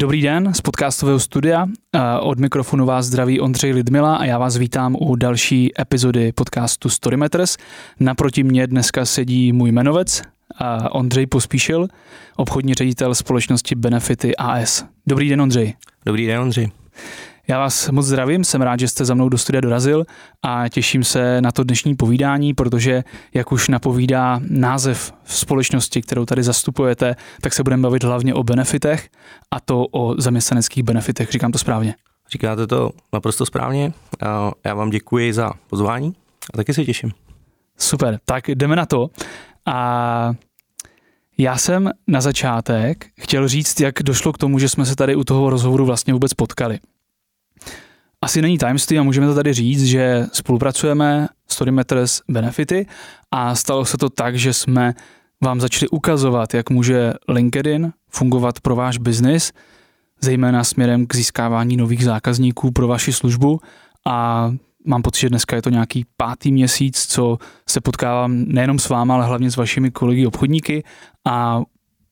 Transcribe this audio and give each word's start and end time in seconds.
Dobrý 0.00 0.22
den 0.22 0.54
z 0.54 0.60
podcastového 0.60 1.20
studia. 1.20 1.66
Od 2.20 2.38
mikrofonu 2.38 2.86
vás 2.86 3.06
zdraví 3.06 3.40
Ondřej 3.40 3.72
Lidmila 3.72 4.16
a 4.16 4.24
já 4.24 4.38
vás 4.38 4.56
vítám 4.56 4.96
u 5.00 5.16
další 5.16 5.80
epizody 5.80 6.32
podcastu 6.32 6.88
Storymeters. 6.88 7.56
Naproti 8.00 8.42
mě 8.42 8.66
dneska 8.66 9.04
sedí 9.04 9.52
můj 9.52 9.72
jmenovec, 9.72 10.22
Ondřej 10.90 11.26
Pospíšil, 11.26 11.88
obchodní 12.36 12.74
ředitel 12.74 13.14
společnosti 13.14 13.74
Benefity 13.74 14.36
AS. 14.36 14.84
Dobrý 15.06 15.28
den, 15.28 15.42
Ondřej. 15.42 15.74
Dobrý 16.06 16.26
den, 16.26 16.40
Ondřej. 16.40 16.68
Já 17.50 17.58
vás 17.58 17.90
moc 17.90 18.06
zdravím, 18.06 18.44
jsem 18.44 18.62
rád, 18.62 18.80
že 18.80 18.88
jste 18.88 19.04
za 19.04 19.14
mnou 19.14 19.28
do 19.28 19.38
studia 19.38 19.60
dorazil 19.60 20.04
a 20.42 20.68
těším 20.68 21.04
se 21.04 21.40
na 21.40 21.52
to 21.52 21.64
dnešní 21.64 21.96
povídání, 21.96 22.54
protože 22.54 23.04
jak 23.34 23.52
už 23.52 23.68
napovídá 23.68 24.40
název 24.50 25.12
v 25.24 25.34
společnosti, 25.34 26.02
kterou 26.02 26.24
tady 26.24 26.42
zastupujete, 26.42 27.16
tak 27.40 27.52
se 27.52 27.62
budeme 27.62 27.82
bavit 27.82 28.04
hlavně 28.04 28.34
o 28.34 28.42
benefitech 28.42 29.08
a 29.50 29.60
to 29.60 29.86
o 29.92 30.20
zaměstnaneckých 30.20 30.84
benefitech. 30.84 31.30
Říkám 31.30 31.52
to 31.52 31.58
správně? 31.58 31.94
Říkáte 32.32 32.66
to 32.66 32.90
naprosto 33.12 33.46
správně. 33.46 33.92
Já 34.64 34.74
vám 34.74 34.90
děkuji 34.90 35.32
za 35.32 35.50
pozvání 35.70 36.12
a 36.54 36.56
taky 36.56 36.74
se 36.74 36.84
těším. 36.84 37.10
Super, 37.78 38.18
tak 38.24 38.48
jdeme 38.48 38.76
na 38.76 38.86
to. 38.86 39.06
A 39.66 40.32
já 41.38 41.56
jsem 41.56 41.90
na 42.06 42.20
začátek 42.20 43.06
chtěl 43.20 43.48
říct, 43.48 43.80
jak 43.80 43.94
došlo 44.02 44.32
k 44.32 44.38
tomu, 44.38 44.58
že 44.58 44.68
jsme 44.68 44.86
se 44.86 44.96
tady 44.96 45.16
u 45.16 45.24
toho 45.24 45.50
rozhovoru 45.50 45.86
vlastně 45.86 46.12
vůbec 46.12 46.34
potkali. 46.34 46.78
Asi 48.22 48.42
není 48.42 48.58
tajemství 48.58 48.98
a 48.98 49.02
můžeme 49.02 49.26
to 49.26 49.34
tady 49.34 49.52
říct, 49.52 49.84
že 49.84 50.26
spolupracujeme 50.32 51.28
Storymeters 51.48 52.20
Benefity 52.28 52.86
a 53.30 53.54
stalo 53.54 53.84
se 53.84 53.98
to 53.98 54.10
tak, 54.10 54.38
že 54.38 54.52
jsme 54.52 54.94
vám 55.44 55.60
začali 55.60 55.88
ukazovat, 55.88 56.54
jak 56.54 56.70
může 56.70 57.12
LinkedIn 57.28 57.92
fungovat 58.10 58.60
pro 58.60 58.76
váš 58.76 58.98
biznis, 58.98 59.52
zejména 60.20 60.64
směrem 60.64 61.06
k 61.06 61.14
získávání 61.14 61.76
nových 61.76 62.04
zákazníků 62.04 62.70
pro 62.70 62.86
vaši 62.86 63.12
službu. 63.12 63.60
A 64.06 64.50
mám 64.86 65.02
pocit, 65.02 65.20
že 65.20 65.28
dneska 65.28 65.56
je 65.56 65.62
to 65.62 65.70
nějaký 65.70 66.04
pátý 66.16 66.52
měsíc, 66.52 67.06
co 67.06 67.38
se 67.68 67.80
potkávám 67.80 68.44
nejenom 68.46 68.78
s 68.78 68.88
váma, 68.88 69.14
ale 69.14 69.26
hlavně 69.26 69.50
s 69.50 69.56
vašimi 69.56 69.90
kolegy 69.90 70.26
obchodníky 70.26 70.84
a 71.26 71.62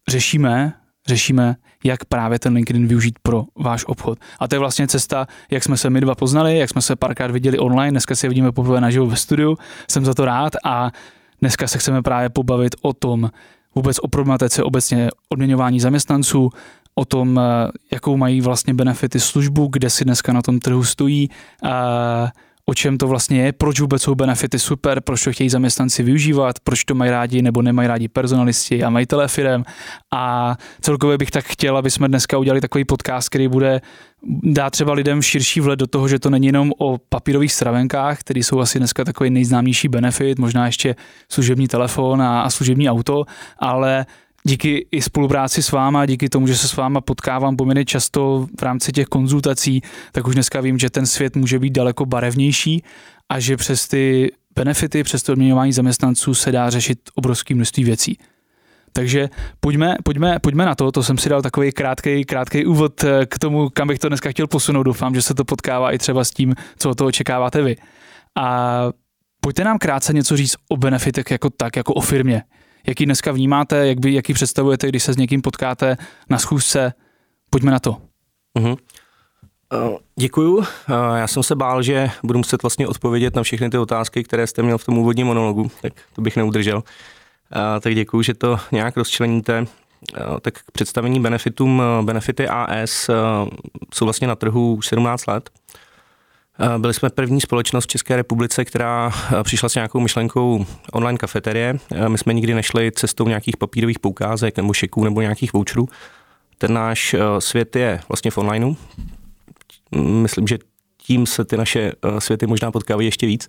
řešíme, 0.09 0.73
řešíme, 1.09 1.57
jak 1.85 2.05
právě 2.05 2.39
ten 2.39 2.55
LinkedIn 2.55 2.87
využít 2.87 3.19
pro 3.23 3.45
váš 3.57 3.85
obchod. 3.87 4.19
A 4.41 4.49
to 4.49 4.55
je 4.55 4.59
vlastně 4.59 4.89
cesta, 4.89 5.27
jak 5.51 5.65
jsme 5.65 5.77
se 5.77 5.91
my 5.91 6.01
dva 6.01 6.15
poznali, 6.15 6.59
jak 6.59 6.71
jsme 6.71 6.83
se 6.83 6.97
párkrát 6.97 7.31
viděli 7.31 7.59
online, 7.59 7.91
dneska 7.91 8.15
si 8.15 8.29
vidíme 8.29 8.53
poprvé 8.53 8.81
naživo 8.81 9.07
ve 9.07 9.17
studiu, 9.17 9.59
jsem 9.91 10.05
za 10.05 10.15
to 10.15 10.25
rád 10.25 10.53
a 10.65 10.91
dneska 11.41 11.67
se 11.67 11.79
chceme 11.79 12.03
právě 12.03 12.29
pobavit 12.29 12.75
o 12.83 12.93
tom, 12.93 13.31
vůbec 13.75 13.99
o 13.99 14.09
problematice 14.09 14.63
obecně 14.63 15.09
odměňování 15.29 15.81
zaměstnanců, 15.81 16.51
o 16.95 17.05
tom, 17.05 17.41
jakou 17.93 18.17
mají 18.17 18.41
vlastně 18.41 18.75
benefity 18.75 19.21
službu, 19.21 19.69
kde 19.73 19.91
si 19.91 20.05
dneska 20.05 20.33
na 20.33 20.43
tom 20.43 20.59
trhu 20.59 20.85
stojí, 20.85 21.31
a 21.63 22.33
o 22.69 22.75
čem 22.75 22.99
to 22.99 23.09
vlastně 23.09 23.45
je, 23.45 23.53
proč 23.53 23.81
vůbec 23.81 24.03
jsou 24.03 24.15
benefity 24.15 24.59
super, 24.59 25.01
proč 25.01 25.25
to 25.25 25.33
chtějí 25.33 25.51
zaměstnanci 25.51 26.03
využívat, 26.03 26.61
proč 26.61 26.85
to 26.85 26.95
mají 26.95 27.11
rádi 27.11 27.43
nebo 27.43 27.63
nemají 27.63 27.89
rádi 27.89 28.09
personalisti 28.09 28.85
a 28.85 28.91
majitelé 28.91 29.29
firem. 29.29 29.65
A 30.13 30.57
celkově 30.81 31.19
bych 31.19 31.31
tak 31.31 31.45
chtěl, 31.45 31.77
aby 31.77 31.91
jsme 31.91 32.09
dneska 32.09 32.39
udělali 32.39 32.61
takový 32.61 32.85
podcast, 32.85 33.29
který 33.29 33.49
bude 33.49 33.81
dát 34.43 34.71
třeba 34.71 34.93
lidem 34.93 35.23
širší 35.23 35.61
vhled 35.61 35.79
do 35.79 35.87
toho, 35.87 36.09
že 36.09 36.19
to 36.19 36.31
není 36.31 36.47
jenom 36.47 36.73
o 36.79 36.99
papírových 37.09 37.53
stravenkách, 37.53 38.21
které 38.21 38.41
jsou 38.41 38.61
asi 38.61 38.79
dneska 38.79 39.05
takový 39.05 39.31
nejznámější 39.31 39.89
benefit, 39.89 40.39
možná 40.39 40.67
ještě 40.67 40.97
služební 41.29 41.69
telefon 41.69 42.23
a, 42.23 42.43
a 42.43 42.51
služební 42.51 42.91
auto, 42.91 43.25
ale 43.59 44.07
díky 44.49 44.87
i 44.91 45.03
spolupráci 45.03 45.63
s 45.63 45.73
váma, 45.73 46.07
díky 46.07 46.29
tomu, 46.29 46.47
že 46.47 46.57
se 46.57 46.69
s 46.69 46.77
váma 46.77 47.01
potkávám 47.01 47.57
poměrně 47.57 47.85
často 47.85 48.47
v 48.61 48.63
rámci 48.63 48.93
těch 48.93 49.07
konzultací, 49.07 49.83
tak 50.13 50.27
už 50.27 50.35
dneska 50.35 50.61
vím, 50.61 50.79
že 50.79 50.91
ten 50.91 51.07
svět 51.07 51.37
může 51.37 51.59
být 51.59 51.71
daleko 51.71 52.07
barevnější 52.07 52.83
a 53.29 53.41
že 53.41 53.57
přes 53.57 53.89
ty 53.89 54.33
benefity, 54.55 55.03
přes 55.03 55.23
to 55.23 55.33
odměňování 55.33 55.73
zaměstnanců 55.73 56.35
se 56.35 56.53
dá 56.53 56.71
řešit 56.71 56.99
obrovské 57.15 57.55
množství 57.55 57.85
věcí. 57.85 58.19
Takže 58.93 59.29
pojďme, 59.61 59.97
pojďme, 60.05 60.39
pojďme 60.39 60.67
na 60.67 60.75
to, 60.75 60.93
to 60.93 61.03
jsem 61.03 61.19
si 61.19 61.29
dal 61.29 61.43
takový 61.43 61.73
krátký, 61.73 62.25
krátký 62.25 62.67
úvod 62.67 63.05
k 63.29 63.39
tomu, 63.39 63.69
kam 63.69 63.89
bych 63.89 63.99
to 63.99 64.09
dneska 64.09 64.31
chtěl 64.31 64.47
posunout. 64.47 64.83
Doufám, 64.83 65.15
že 65.15 65.23
se 65.23 65.35
to 65.35 65.45
potkává 65.45 65.93
i 65.93 65.99
třeba 65.99 66.25
s 66.25 66.31
tím, 66.31 66.55
co 66.79 66.91
o 66.91 66.95
to 66.95 67.07
očekáváte 67.07 67.63
vy. 67.63 67.77
A 68.37 68.79
pojďte 69.41 69.65
nám 69.65 69.79
krátce 69.79 70.13
něco 70.13 70.37
říct 70.37 70.57
o 70.69 70.77
benefitech 70.77 71.31
jako 71.31 71.51
tak, 71.51 71.77
jako 71.77 71.95
o 71.95 72.01
firmě 72.01 72.43
jak 72.87 73.01
ji 73.01 73.07
dneska 73.07 73.33
vnímáte, 73.33 73.87
jak, 73.87 74.01
by, 74.01 74.15
jak 74.15 74.29
ji 74.29 74.35
představujete, 74.35 74.89
když 74.89 75.03
se 75.03 75.13
s 75.13 75.17
někým 75.17 75.43
potkáte 75.43 75.97
na 76.31 76.39
schůzce. 76.39 76.93
Pojďme 77.51 77.71
na 77.71 77.79
to. 77.79 77.97
Uh-huh. 78.59 78.77
Uh, 79.75 79.97
děkuju. 80.17 80.57
Uh, 80.57 80.65
já 81.17 81.27
jsem 81.27 81.43
se 81.43 81.55
bál, 81.55 81.83
že 81.83 82.11
budu 82.23 82.39
muset 82.39 82.63
vlastně 82.63 82.87
odpovědět 82.89 83.37
na 83.37 83.43
všechny 83.43 83.71
ty 83.71 83.79
otázky, 83.79 84.25
které 84.25 84.47
jste 84.47 84.63
měl 84.63 84.79
v 84.79 84.85
tom 84.85 84.99
úvodním 84.99 85.27
monologu, 85.27 85.71
tak 85.83 85.93
to 86.13 86.23
bych 86.23 86.37
neudržel. 86.37 86.77
Uh, 86.77 87.81
tak 87.81 87.95
děkuju, 87.95 88.23
že 88.23 88.35
to 88.35 88.61
nějak 88.73 88.97
rozčleníte. 88.97 89.67
Tak 90.41 90.55
k 90.55 90.71
představení 90.73 91.21
benefitům, 91.21 91.83
benefity 92.03 92.49
AS 92.49 93.11
jsou 93.95 94.05
vlastně 94.05 94.29
na 94.29 94.37
trhu 94.37 94.75
už 94.75 94.87
17 94.87 95.27
let. 95.27 95.51
Byli 96.79 96.95
jsme 96.95 97.11
první 97.11 97.41
společnost 97.41 97.85
v 97.85 97.89
České 97.89 98.17
republice, 98.17 98.65
která 98.65 99.13
přišla 99.43 99.69
s 99.69 99.75
nějakou 99.75 100.01
myšlenkou 100.01 100.67
online 100.93 101.19
kafeterie. 101.19 101.79
My 102.09 102.19
jsme 102.19 102.35
nikdy 102.35 102.55
nešli 102.55 102.93
cestou 102.93 103.29
nějakých 103.29 103.57
papírových 103.57 103.99
poukázek 103.99 104.57
nebo 104.57 104.73
šeků 104.73 105.05
nebo 105.05 105.21
nějakých 105.21 105.53
voucherů. 105.53 105.89
Ten 106.59 106.75
náš 106.75 107.15
svět 107.39 107.77
je 107.77 108.01
vlastně 108.09 108.31
v 108.31 108.39
onlineu. 108.39 108.75
Myslím, 109.95 110.47
že 110.47 110.59
tím 110.97 111.27
se 111.27 111.45
ty 111.45 111.57
naše 111.57 111.93
světy 112.19 112.47
možná 112.47 112.71
potkávají 112.71 113.07
ještě 113.07 113.27
víc. 113.27 113.49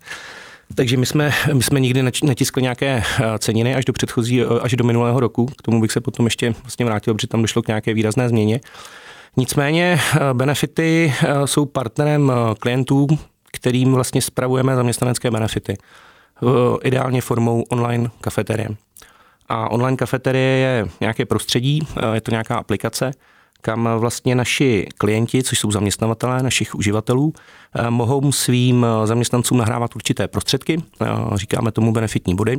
Takže 0.76 0.98
my 0.98 1.06
jsme, 1.06 1.32
my 1.54 1.64
jsme 1.64 1.80
nikdy 1.80 2.04
netiskli 2.24 2.62
nějaké 2.62 3.04
ceniny 3.40 3.76
až 3.76 3.86
do 3.86 3.94
předchozí, 3.94 4.44
až 4.44 4.74
do 4.74 4.84
minulého 4.84 5.20
roku. 5.20 5.46
K 5.46 5.62
tomu 5.62 5.82
bych 5.82 5.92
se 5.92 6.02
potom 6.02 6.26
ještě 6.26 6.54
vlastně 6.64 6.86
vrátil, 6.86 7.14
protože 7.14 7.28
tam 7.28 7.42
došlo 7.42 7.62
k 7.62 7.68
nějaké 7.68 7.94
výrazné 7.94 8.30
změně. 8.30 8.60
Nicméně 9.38 10.00
eh, 10.00 10.20
benefity 10.34 11.14
eh, 11.24 11.48
jsou 11.48 11.66
partnerem 11.66 12.32
eh, 12.32 12.56
klientů, 12.60 13.08
kterým 13.52 13.94
vlastně 13.94 14.22
spravujeme 14.22 14.76
zaměstnanecké 14.76 15.32
benefity. 15.32 15.78
Ideálně 16.84 17.22
formou 17.22 17.64
online 17.70 18.10
kafeterie. 18.22 18.70
A 19.50 19.72
online 19.72 19.98
kafeterie 19.98 20.58
je 20.58 20.88
nějaké 21.02 21.26
prostředí, 21.26 21.88
je 22.14 22.22
to 22.22 22.32
nějaká 22.32 22.56
aplikace, 22.58 23.12
kam 23.62 23.90
vlastně 23.98 24.36
naši 24.36 24.88
klienti, 24.98 25.44
což 25.44 25.60
jsou 25.60 25.72
zaměstnavatelé 25.72 26.44
našich 26.44 26.76
uživatelů, 26.76 27.34
mohou 27.90 28.32
svým 28.32 28.86
zaměstnancům 29.06 29.58
nahrávat 29.58 29.96
určité 29.96 30.28
prostředky, 30.28 30.84
říkáme 31.36 31.72
tomu 31.72 31.92
benefitní 31.92 32.36
body, 32.36 32.58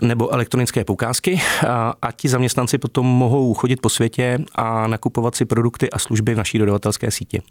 nebo 0.00 0.34
elektronické 0.34 0.84
poukázky 0.84 1.40
a, 1.68 1.94
a 2.02 2.12
ti 2.12 2.28
zaměstnanci 2.28 2.78
potom 2.78 3.06
mohou 3.06 3.54
chodit 3.54 3.80
po 3.80 3.88
světě 3.88 4.38
a 4.54 4.86
nakupovat 4.86 5.34
si 5.34 5.44
produkty 5.44 5.90
a 5.90 5.98
služby 5.98 6.34
v 6.34 6.36
naší 6.36 6.58
dodavatelské 6.58 7.10
síti. 7.10 7.42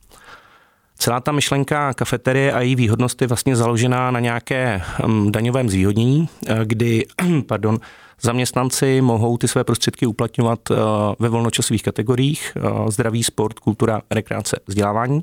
Celá 0.97 1.19
ta 1.19 1.31
myšlenka 1.31 1.93
kafeterie 1.93 2.53
a 2.53 2.61
její 2.61 2.75
výhodnost 2.75 3.21
je 3.21 3.27
vlastně 3.27 3.55
založená 3.55 4.11
na 4.11 4.19
nějaké 4.19 4.81
um, 5.05 5.31
daňovém 5.31 5.69
zvýhodnění, 5.69 6.29
eh, 6.47 6.59
kdy 6.63 7.05
pardon, 7.47 7.79
zaměstnanci 8.21 9.01
mohou 9.01 9.37
ty 9.37 9.47
své 9.47 9.63
prostředky 9.63 10.05
uplatňovat 10.05 10.59
uh, 10.69 10.77
ve 11.19 11.29
volnočasových 11.29 11.83
kategoriích 11.83 12.57
uh, 12.57 12.89
zdraví, 12.89 13.23
sport, 13.23 13.59
kultura, 13.59 14.01
rekreace, 14.11 14.59
vzdělávání. 14.67 15.21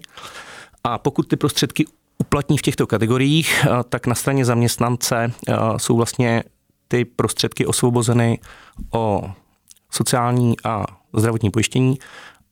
A 0.84 0.98
pokud 0.98 1.28
ty 1.28 1.36
prostředky 1.36 1.84
uplatní 2.18 2.58
v 2.58 2.62
těchto 2.62 2.86
kategoriích, 2.86 3.66
tak 3.88 4.06
na 4.06 4.14
straně 4.14 4.44
zaměstnance 4.44 5.32
jsou 5.76 5.96
vlastně 5.96 6.44
ty 6.88 7.04
prostředky 7.04 7.66
osvobozeny 7.66 8.38
o 8.90 9.30
sociální 9.90 10.56
a 10.64 10.84
zdravotní 11.12 11.50
pojištění 11.50 11.98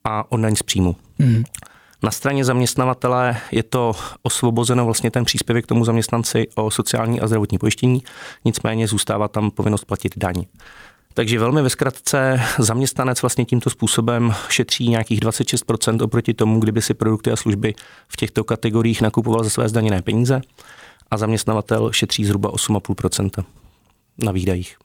a 0.05 0.33
o 0.33 0.37
daň 0.37 0.57
z 0.57 0.63
příjmu. 0.63 0.97
Mm. 1.19 1.45
Na 2.03 2.11
straně 2.11 2.45
zaměstnavatele 2.45 3.37
je 3.53 3.63
to 3.63 3.93
osvobozeno 4.23 4.85
vlastně 4.85 5.11
ten 5.11 5.25
příspěvek 5.25 5.65
k 5.65 5.69
tomu 5.69 5.85
zaměstnanci 5.85 6.47
o 6.55 6.71
sociální 6.71 7.21
a 7.21 7.27
zdravotní 7.27 7.59
pojištění, 7.59 8.03
nicméně 8.45 8.89
zůstává 8.89 9.29
tam 9.29 9.51
povinnost 9.51 9.85
platit 9.85 10.13
daň. 10.17 10.45
Takže 11.15 11.39
velmi 11.39 11.63
ve 11.63 11.71
zkratce 11.71 12.43
zaměstnanec 12.59 13.23
vlastně 13.23 13.45
tímto 13.45 13.71
způsobem 13.71 14.35
šetří 14.49 14.89
nějakých 14.89 15.21
26% 15.21 16.05
oproti 16.05 16.35
tomu, 16.35 16.61
kdyby 16.61 16.83
si 16.83 16.95
produkty 16.95 17.31
a 17.31 17.37
služby 17.37 17.75
v 18.09 18.17
těchto 18.17 18.45
kategoriích 18.45 19.03
nakupoval 19.03 19.45
za 19.45 19.51
své 19.51 19.69
zdaněné 19.69 20.03
peníze 20.03 20.41
a 21.11 21.17
zaměstnavatel 21.17 21.93
šetří 21.93 22.25
zhruba 22.25 22.51
8,5% 22.51 23.45
na 24.19 24.33
výdajích. 24.33 24.77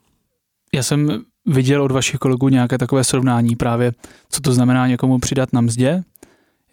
Já 0.74 0.84
jsem 0.84 1.24
viděl 1.46 1.84
od 1.84 1.92
vašich 1.92 2.20
kolegů 2.20 2.50
nějaké 2.50 2.78
takové 2.78 3.04
srovnání 3.04 3.56
právě, 3.56 3.92
co 4.30 4.42
to 4.42 4.54
znamená 4.54 4.88
někomu 4.88 5.20
přidat 5.20 5.54
na 5.54 5.62
mzdě, 5.62 6.04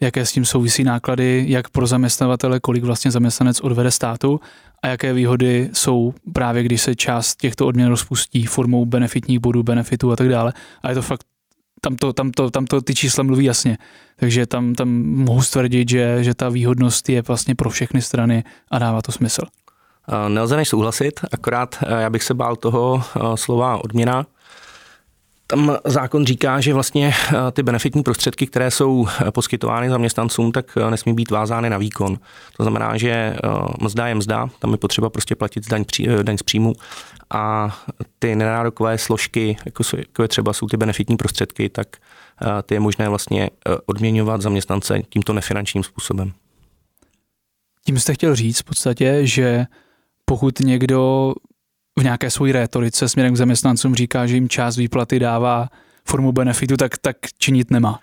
jaké 0.00 0.26
s 0.26 0.32
tím 0.32 0.44
souvisí 0.44 0.84
náklady, 0.84 1.44
jak 1.48 1.68
pro 1.68 1.86
zaměstnavatele, 1.86 2.60
kolik 2.60 2.84
vlastně 2.84 3.10
zaměstnanec 3.10 3.60
odvede 3.60 3.90
státu 3.90 4.40
a 4.82 4.86
jaké 4.86 5.12
výhody 5.12 5.70
jsou 5.72 6.14
právě, 6.32 6.62
když 6.62 6.82
se 6.82 6.94
část 6.94 7.36
těchto 7.36 7.66
odměn 7.66 7.88
rozpustí 7.88 8.46
formou 8.46 8.84
benefitních 8.84 9.38
bodů, 9.38 9.62
benefitů 9.62 10.12
a 10.12 10.16
tak 10.16 10.28
dále. 10.28 10.52
A 10.82 10.88
je 10.88 10.94
to 10.94 11.02
fakt 11.02 11.26
tam 11.80 11.96
to, 11.96 12.12
tam 12.12 12.30
to, 12.30 12.50
tam 12.50 12.66
to 12.66 12.80
ty 12.80 12.94
čísla 12.94 13.24
mluví 13.24 13.44
jasně. 13.44 13.78
Takže 14.16 14.46
tam, 14.46 14.74
tam 14.74 14.88
mohu 15.02 15.42
stvrdit, 15.42 15.88
že, 15.88 16.24
že 16.24 16.34
ta 16.34 16.48
výhodnost 16.48 17.08
je 17.08 17.22
vlastně 17.22 17.54
pro 17.54 17.70
všechny 17.70 18.02
strany 18.02 18.44
a 18.70 18.78
dává 18.78 19.02
to 19.02 19.12
smysl. 19.12 19.42
Nelze 20.28 20.56
než 20.56 20.68
souhlasit, 20.68 21.20
akorát 21.32 21.76
já 21.98 22.10
bych 22.10 22.22
se 22.22 22.34
bál 22.34 22.56
toho 22.56 23.02
slova 23.34 23.84
odměna, 23.84 24.26
tam 25.50 25.76
zákon 25.84 26.26
říká, 26.26 26.60
že 26.60 26.74
vlastně 26.74 27.14
eh, 27.28 27.34
ty 27.52 27.62
benefitní 27.62 28.02
prostředky, 28.02 28.46
které 28.46 28.70
jsou 28.70 29.06
eh, 29.08 29.30
poskytovány 29.30 29.90
zaměstnancům, 29.90 30.52
tak 30.52 30.66
eh, 30.76 30.90
nesmí 30.90 31.14
být 31.14 31.30
vázány 31.30 31.70
na 31.70 31.78
výkon. 31.78 32.18
To 32.56 32.62
znamená, 32.62 32.96
že 32.96 33.36
mzda 33.80 34.06
je 34.06 34.14
mzda, 34.14 34.48
tam 34.58 34.70
je 34.70 34.76
potřeba 34.76 35.10
prostě 35.10 35.34
platit 35.34 35.68
daň, 35.68 35.84
daň 36.22 36.38
z 36.38 36.42
příjmu 36.42 36.72
a 37.30 37.76
ty 38.18 38.36
nenárokové 38.36 38.98
složky, 38.98 39.56
jako, 39.66 39.84
jsou, 39.84 39.96
jako 39.96 40.22
je 40.22 40.28
třeba 40.28 40.52
jsou 40.52 40.66
ty 40.66 40.76
benefitní 40.76 41.16
prostředky, 41.16 41.68
tak 41.68 41.96
ty 42.62 42.74
je 42.74 42.80
možné 42.80 43.08
vlastně 43.08 43.50
odměňovat 43.86 44.42
zaměstnance 44.42 45.00
tímto 45.08 45.32
nefinančním 45.32 45.82
způsobem. 45.82 46.32
Tím 47.84 47.98
jste 47.98 48.14
chtěl 48.14 48.36
říct 48.36 48.60
v 48.60 48.64
podstatě, 48.64 49.20
že 49.22 49.66
pokud 50.28 50.60
někdo 50.60 51.32
v 51.98 52.02
nějaké 52.02 52.30
své 52.30 52.52
rétorice 52.52 53.08
směrem 53.08 53.34
k 53.34 53.36
zaměstnancům 53.36 53.94
říká, 53.94 54.26
že 54.26 54.34
jim 54.34 54.48
část 54.48 54.76
výplaty 54.76 55.18
dává 55.18 55.68
formu 56.08 56.32
benefitu, 56.32 56.76
tak, 56.76 56.98
tak 56.98 57.16
činit 57.38 57.70
nemá. 57.70 58.00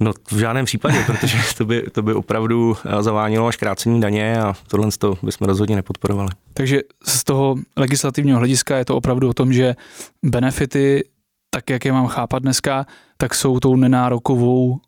No 0.00 0.12
v 0.30 0.38
žádném 0.38 0.64
případě, 0.64 1.04
protože 1.06 1.38
to 1.58 1.64
by, 1.64 1.82
to 1.92 2.02
by 2.02 2.14
opravdu 2.14 2.76
eh, 2.84 3.02
zavánilo 3.02 3.46
až 3.46 3.56
krácení 3.56 4.00
daně 4.00 4.40
a 4.40 4.54
tohle 4.68 4.88
to 4.98 5.18
bychom 5.22 5.46
rozhodně 5.46 5.76
nepodporovali. 5.76 6.28
Takže 6.54 6.80
z 7.06 7.24
toho 7.24 7.56
legislativního 7.76 8.38
hlediska 8.38 8.76
je 8.76 8.84
to 8.84 8.96
opravdu 8.96 9.28
o 9.28 9.34
tom, 9.34 9.52
že 9.52 9.76
benefity, 10.24 11.04
tak 11.50 11.70
jak 11.70 11.84
je 11.84 11.92
mám 11.92 12.06
chápat 12.06 12.42
dneska, 12.42 12.86
tak 13.16 13.34
jsou 13.34 13.60
tou 13.60 13.76
nenárokovou 13.76 14.80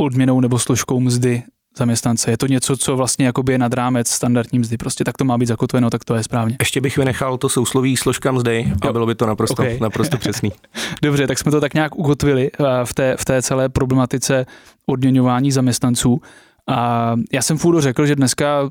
odměnou 0.00 0.40
nebo 0.40 0.58
složkou 0.58 1.00
mzdy 1.00 1.42
zaměstnance. 1.76 2.30
Je 2.30 2.36
to 2.36 2.46
něco, 2.46 2.76
co 2.76 2.96
vlastně 2.96 3.26
jakoby 3.26 3.52
je 3.52 3.58
nad 3.58 3.74
rámec 3.74 4.08
standardní 4.08 4.58
mzdy. 4.58 4.76
Prostě 4.76 5.04
tak 5.04 5.16
to 5.16 5.24
má 5.24 5.38
být 5.38 5.46
zakotveno, 5.46 5.90
tak 5.90 6.04
to 6.04 6.14
je 6.14 6.22
správně. 6.22 6.56
Ještě 6.60 6.80
bych 6.80 6.96
vynechal 6.96 7.38
to 7.38 7.48
sousloví 7.48 7.96
složka 7.96 8.32
mzdy 8.32 8.72
a 8.82 8.86
jo. 8.86 8.92
bylo 8.92 9.06
by 9.06 9.14
to 9.14 9.26
naprosto, 9.26 9.62
okay. 9.62 9.78
naprosto 9.80 10.18
přesný. 10.18 10.52
Dobře, 11.02 11.26
tak 11.26 11.38
jsme 11.38 11.50
to 11.50 11.60
tak 11.60 11.74
nějak 11.74 11.96
ukotvili 11.96 12.50
eh, 12.60 12.64
v 12.84 12.94
té, 12.94 13.16
v 13.18 13.24
té 13.24 13.42
celé 13.42 13.68
problematice 13.68 14.46
odměňování 14.86 15.52
zaměstnanců. 15.52 16.20
A 16.66 17.14
já 17.32 17.42
jsem 17.42 17.58
Fudo 17.58 17.80
řekl, 17.80 18.06
že 18.06 18.16
dneska 18.16 18.70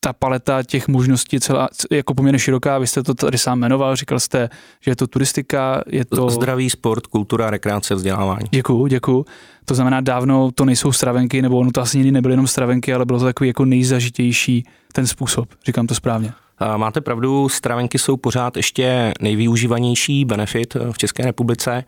ta 0.00 0.12
paleta 0.12 0.62
těch 0.62 0.88
možností 0.88 1.36
je 1.36 1.40
celá 1.40 1.68
jako 1.90 2.14
poměrně 2.14 2.38
široká. 2.38 2.78
Vy 2.78 2.86
jste 2.86 3.02
to 3.02 3.14
tady 3.14 3.38
sám 3.38 3.58
jmenoval, 3.58 3.96
říkal 3.96 4.20
jste, 4.20 4.50
že 4.80 4.90
je 4.90 4.96
to 4.96 5.06
turistika, 5.06 5.82
je 5.86 6.04
to... 6.04 6.30
Zdravý 6.30 6.70
sport, 6.70 7.06
kultura, 7.06 7.50
rekreace, 7.50 7.94
vzdělávání. 7.94 8.48
Děkuju, 8.50 8.86
děkuju. 8.86 9.26
To 9.64 9.74
znamená, 9.74 10.00
dávno 10.00 10.50
to 10.50 10.64
nejsou 10.64 10.92
stravenky, 10.92 11.42
nebo 11.42 11.58
ono 11.58 11.70
to 11.70 11.80
asi 11.80 11.98
nikdy 11.98 12.10
nebyly 12.10 12.32
jenom 12.32 12.46
stravenky, 12.46 12.94
ale 12.94 13.04
bylo 13.04 13.18
to 13.18 13.24
takový 13.24 13.48
jako 13.48 13.64
nejzažitější 13.64 14.64
ten 14.92 15.06
způsob. 15.06 15.48
Říkám 15.66 15.86
to 15.86 15.94
správně. 15.94 16.32
Máte 16.76 17.00
pravdu, 17.00 17.48
stravenky 17.48 17.98
jsou 17.98 18.16
pořád 18.16 18.56
ještě 18.56 19.12
nejvyužívanější 19.20 20.24
benefit 20.24 20.74
v 20.92 20.98
České 20.98 21.24
republice 21.24 21.84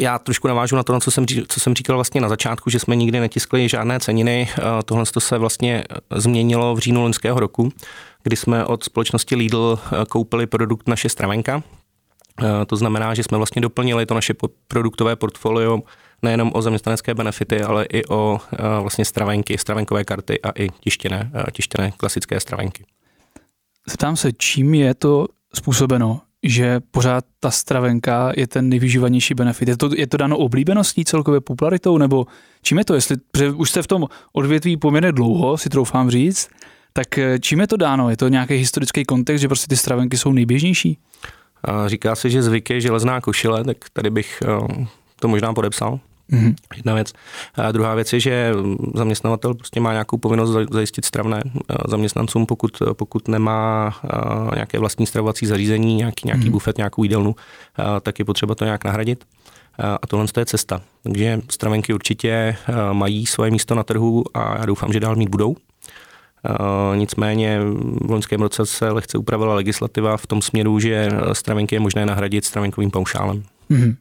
já 0.00 0.18
trošku 0.18 0.48
navážu 0.48 0.76
na 0.76 0.82
to, 0.82 1.00
co 1.00 1.10
jsem, 1.10 1.26
co 1.48 1.60
jsem 1.60 1.74
říkal 1.74 1.96
vlastně 1.96 2.20
na 2.20 2.28
začátku, 2.28 2.70
že 2.70 2.78
jsme 2.78 2.96
nikdy 2.96 3.20
netiskli 3.20 3.68
žádné 3.68 4.00
ceniny. 4.00 4.48
Eh, 4.58 4.62
tohle 4.84 5.04
to 5.06 5.20
se 5.20 5.38
vlastně 5.38 5.84
eh, 5.90 6.20
změnilo 6.20 6.74
v 6.74 6.78
říjnu 6.78 7.02
loňského 7.02 7.40
roku, 7.40 7.72
kdy 8.22 8.36
jsme 8.36 8.64
od 8.64 8.84
společnosti 8.84 9.36
Lidl 9.36 9.78
eh, 9.78 10.04
koupili 10.08 10.46
produkt 10.46 10.88
naše 10.88 11.08
stravenka. 11.08 11.62
To 12.66 12.76
znamená, 12.76 13.14
že 13.14 13.22
jsme 13.22 13.38
vlastně 13.38 13.62
doplnili 13.62 14.06
to 14.06 14.14
naše 14.14 14.34
produktové 14.68 15.16
portfolio 15.16 15.80
nejenom 16.22 16.50
o 16.54 16.62
zaměstnanecké 16.62 17.14
benefity, 17.14 17.62
ale 17.62 17.84
i 17.84 18.04
o 18.04 18.40
vlastně 18.82 19.04
stravenky, 19.04 19.58
stravenkové 19.58 20.04
karty 20.04 20.42
a 20.42 20.50
i 20.50 20.68
tištěné, 20.68 21.30
tištěné 21.52 21.90
klasické 21.90 22.40
stravenky. 22.40 22.84
Zeptám 23.88 24.16
se, 24.16 24.32
čím 24.32 24.74
je 24.74 24.94
to 24.94 25.26
způsobeno, 25.54 26.20
že 26.42 26.80
pořád 26.90 27.24
ta 27.40 27.50
stravenka 27.50 28.32
je 28.36 28.46
ten 28.46 28.68
nejvyžívanější 28.68 29.34
benefit. 29.34 29.68
Je 29.68 29.76
to, 29.76 29.90
je 29.96 30.06
to 30.06 30.16
dáno 30.16 30.38
oblíbeností, 30.38 31.04
celkově 31.04 31.40
popularitou, 31.40 31.98
nebo 31.98 32.26
čím 32.62 32.78
je 32.78 32.84
to? 32.84 32.94
Jestli, 32.94 33.16
už 33.54 33.70
jste 33.70 33.82
v 33.82 33.86
tom 33.86 34.06
odvětví 34.32 34.76
poměrně 34.76 35.12
dlouho, 35.12 35.58
si 35.58 35.68
troufám 35.68 36.10
říct, 36.10 36.48
tak 36.92 37.18
eh, 37.18 37.38
čím 37.38 37.60
je 37.60 37.66
to 37.66 37.76
dáno? 37.76 38.10
Je 38.10 38.16
to 38.16 38.28
nějaký 38.28 38.54
historický 38.54 39.04
kontext, 39.04 39.40
že 39.42 39.48
prostě 39.48 39.66
ty 39.68 39.76
stravenky 39.76 40.18
jsou 40.18 40.32
nejběžnější? 40.32 40.98
Říká 41.86 42.14
se, 42.14 42.30
že 42.30 42.42
zvyk 42.42 42.70
je 42.70 42.80
železná 42.80 43.20
košile, 43.20 43.64
tak 43.64 43.76
tady 43.92 44.10
bych 44.10 44.42
eh, 44.42 44.86
to 45.20 45.28
možná 45.28 45.54
podepsal. 45.54 46.00
Mm-hmm. 46.32 46.54
Jedna 46.76 46.94
věc. 46.94 47.12
A 47.54 47.72
druhá 47.72 47.94
věc 47.94 48.12
je, 48.12 48.20
že 48.20 48.52
zaměstnavatel 48.94 49.54
prostě 49.54 49.80
má 49.80 49.92
nějakou 49.92 50.16
povinnost 50.16 50.50
zajistit 50.70 51.04
stravné 51.04 51.42
zaměstnancům, 51.88 52.46
pokud, 52.46 52.82
pokud 52.92 53.28
nemá 53.28 53.92
nějaké 54.54 54.78
vlastní 54.78 55.06
stravovací 55.06 55.46
zařízení, 55.46 55.94
nějaký, 55.94 56.26
nějaký 56.26 56.44
mm-hmm. 56.44 56.50
bufet, 56.50 56.76
nějakou 56.76 57.02
jídelnu, 57.02 57.36
tak 58.00 58.18
je 58.18 58.24
potřeba 58.24 58.54
to 58.54 58.64
nějak 58.64 58.84
nahradit. 58.84 59.24
A 60.02 60.06
tohle 60.06 60.26
je 60.38 60.46
cesta. 60.46 60.82
Takže 61.02 61.40
stravenky 61.50 61.94
určitě 61.94 62.56
mají 62.92 63.26
svoje 63.26 63.50
místo 63.50 63.74
na 63.74 63.82
trhu 63.82 64.24
a 64.34 64.58
já 64.58 64.66
doufám, 64.66 64.92
že 64.92 65.00
dál 65.00 65.16
mít 65.16 65.28
budou. 65.28 65.56
Nicméně 66.94 67.60
v 68.04 68.10
loňském 68.10 68.40
roce 68.40 68.66
se 68.66 68.90
lehce 68.90 69.18
upravila 69.18 69.54
legislativa 69.54 70.16
v 70.16 70.26
tom 70.26 70.42
směru, 70.42 70.80
že 70.80 71.08
stravenky 71.32 71.74
je 71.74 71.80
možné 71.80 72.06
nahradit 72.06 72.44
stravenkovým 72.44 72.90
paušálem. 72.90 73.42
Mm-hmm. 73.70 73.96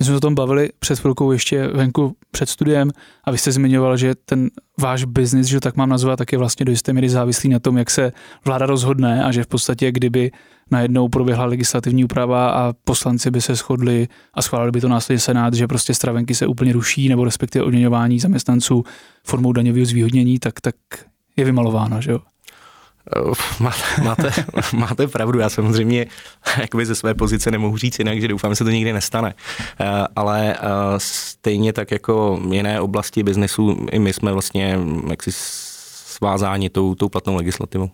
My 0.00 0.06
jsme 0.06 0.12
se 0.12 0.16
o 0.16 0.20
tom 0.20 0.34
bavili 0.34 0.70
před 0.78 0.98
chvilkou 0.98 1.32
ještě 1.32 1.66
venku 1.66 2.16
před 2.30 2.48
studiem 2.48 2.90
a 3.24 3.30
vy 3.30 3.38
jste 3.38 3.52
zmiňoval, 3.52 3.96
že 3.96 4.14
ten 4.14 4.50
váš 4.78 5.04
biznis, 5.04 5.46
že 5.46 5.60
tak 5.60 5.76
mám 5.76 5.88
nazvat, 5.88 6.18
tak 6.18 6.32
je 6.32 6.38
vlastně 6.38 6.64
do 6.64 6.72
jisté 6.72 6.92
míry 6.92 7.08
závislý 7.08 7.50
na 7.50 7.58
tom, 7.58 7.78
jak 7.78 7.90
se 7.90 8.12
vláda 8.44 8.66
rozhodne 8.66 9.24
a 9.24 9.32
že 9.32 9.44
v 9.44 9.46
podstatě, 9.46 9.92
kdyby 9.92 10.30
najednou 10.70 11.08
proběhla 11.08 11.44
legislativní 11.44 12.04
úprava 12.04 12.50
a 12.50 12.72
poslanci 12.84 13.30
by 13.30 13.40
se 13.40 13.54
shodli 13.54 14.08
a 14.34 14.42
schválili 14.42 14.72
by 14.72 14.80
to 14.80 14.88
následně 14.88 15.20
Senát, 15.20 15.54
že 15.54 15.66
prostě 15.66 15.94
stravenky 15.94 16.34
se 16.34 16.46
úplně 16.46 16.72
ruší 16.72 17.08
nebo 17.08 17.24
respektive 17.24 17.64
odměňování 17.64 18.20
zaměstnanců 18.20 18.84
formou 19.24 19.52
daňového 19.52 19.86
zvýhodnění, 19.86 20.38
tak, 20.38 20.60
tak 20.60 20.74
je 21.36 21.44
vymalováno, 21.44 22.00
že 22.00 22.10
jo? 22.10 22.20
Máte, 23.60 24.02
máte, 24.02 24.32
máte 24.76 25.06
pravdu, 25.06 25.38
já 25.38 25.48
samozřejmě 25.48 26.06
jakoby 26.60 26.86
ze 26.86 26.94
své 26.94 27.14
pozice 27.14 27.50
nemohu 27.50 27.76
říct 27.76 27.98
jinak, 27.98 28.20
že 28.20 28.28
doufám, 28.28 28.52
že 28.52 28.56
se 28.56 28.64
to 28.64 28.70
nikdy 28.70 28.92
nestane. 28.92 29.34
Eh, 29.80 30.06
ale 30.16 30.54
eh, 30.54 30.58
stejně 30.98 31.72
tak 31.72 31.90
jako 31.90 32.40
jiné 32.50 32.80
oblasti 32.80 33.22
biznesu, 33.22 33.86
i 33.90 33.98
my 33.98 34.12
jsme 34.12 34.32
vlastně 34.32 34.78
jaksi 35.10 35.30
svázáni 35.34 36.70
tou, 36.70 36.94
tou 36.94 37.08
platnou 37.08 37.36
legislativou. 37.36 37.90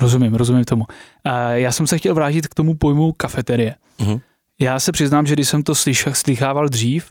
Rozumím, 0.00 0.34
rozumím 0.34 0.64
tomu. 0.64 0.84
Eh, 1.24 1.60
já 1.60 1.72
jsem 1.72 1.86
se 1.86 1.98
chtěl 1.98 2.14
vrátit 2.14 2.46
k 2.46 2.54
tomu 2.54 2.74
pojmu 2.74 3.12
kafeterie. 3.12 3.74
Uh-huh. 4.00 4.20
Já 4.60 4.80
se 4.80 4.92
přiznám, 4.92 5.26
že 5.26 5.34
když 5.34 5.48
jsem 5.48 5.62
to 5.62 5.74
slychával 6.12 6.68
dřív 6.68 7.10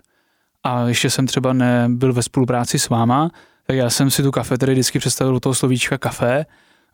a 0.63 0.87
ještě 0.87 1.09
jsem 1.09 1.27
třeba 1.27 1.53
nebyl 1.53 2.13
ve 2.13 2.23
spolupráci 2.23 2.79
s 2.79 2.89
váma, 2.89 3.29
tak 3.67 3.75
já 3.75 3.89
jsem 3.89 4.11
si 4.11 4.23
tu 4.23 4.31
kafeterii 4.31 4.73
vždycky 4.73 4.99
představil 4.99 5.33
do 5.33 5.39
toho 5.39 5.55
slovíčka 5.55 5.97
kafe 5.97 6.45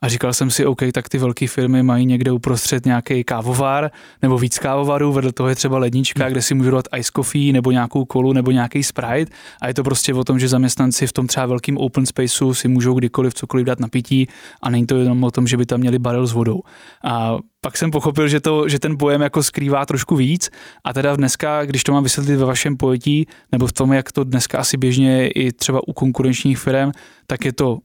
a 0.02 0.08
říkal 0.08 0.34
jsem 0.34 0.52
si, 0.52 0.66
OK, 0.66 0.82
tak 0.94 1.10
ty 1.10 1.18
velké 1.18 1.48
firmy 1.48 1.84
mají 1.84 2.06
někde 2.06 2.32
uprostřed 2.32 2.86
nějaký 2.86 3.24
kávovar 3.24 3.92
nebo 4.22 4.38
víc 4.38 4.60
kávovarů, 4.60 5.12
vedle 5.12 5.32
toho 5.32 5.50
je 5.50 5.56
třeba 5.56 5.78
lednička, 5.78 6.24
hmm. 6.24 6.32
kde 6.32 6.42
si 6.42 6.54
můžu 6.54 6.72
dát 6.72 6.86
ice 6.98 7.12
coffee 7.16 7.54
nebo 7.54 7.72
nějakou 7.72 8.06
kolu 8.06 8.34
nebo 8.34 8.52
nějaký 8.52 8.84
Sprite 8.84 9.32
a 9.62 9.68
je 9.68 9.74
to 9.74 9.84
prostě 9.84 10.14
o 10.14 10.24
tom, 10.24 10.40
že 10.40 10.48
zaměstnanci 10.48 11.08
v 11.08 11.14
tom 11.14 11.28
třeba 11.28 11.46
velkým 11.46 11.78
open 11.78 12.06
spaceu 12.06 12.54
si 12.54 12.68
můžou 12.68 12.94
kdykoliv 12.94 13.34
cokoliv 13.34 13.66
dát 13.66 13.80
na 13.80 13.88
pití 13.88 14.28
a 14.62 14.70
není 14.70 14.86
to 14.86 14.98
jenom 14.98 15.24
o 15.24 15.32
tom, 15.32 15.48
že 15.48 15.58
by 15.58 15.66
tam 15.66 15.80
měli 15.80 16.00
barel 16.00 16.28
s 16.28 16.34
vodou. 16.34 16.62
A 17.04 17.38
pak 17.62 17.78
jsem 17.78 17.92
pochopil, 17.92 18.28
že, 18.28 18.40
to, 18.40 18.70
že 18.70 18.80
ten 18.80 18.98
pojem 18.98 19.22
jako 19.22 19.44
skrývá 19.44 19.86
trošku 19.86 20.16
víc 20.16 20.50
a 20.84 20.94
teda 20.94 21.16
dneska, 21.16 21.66
když 21.66 21.84
to 21.84 21.92
mám 21.92 22.04
vysvětlit 22.04 22.36
ve 22.36 22.46
vašem 22.46 22.78
pojetí, 22.78 23.28
nebo 23.52 23.68
v 23.68 23.74
tom, 23.74 23.94
jak 23.94 24.12
to 24.12 24.24
dneska 24.24 24.60
asi 24.60 24.78
běžně 24.78 25.12
je 25.12 25.32
i 25.32 25.52
třeba 25.52 25.88
u 25.88 25.94
konkurenčních 25.94 26.58
firm, 26.58 26.92
tak 27.28 27.46
je 27.46 27.54
to 27.54 27.78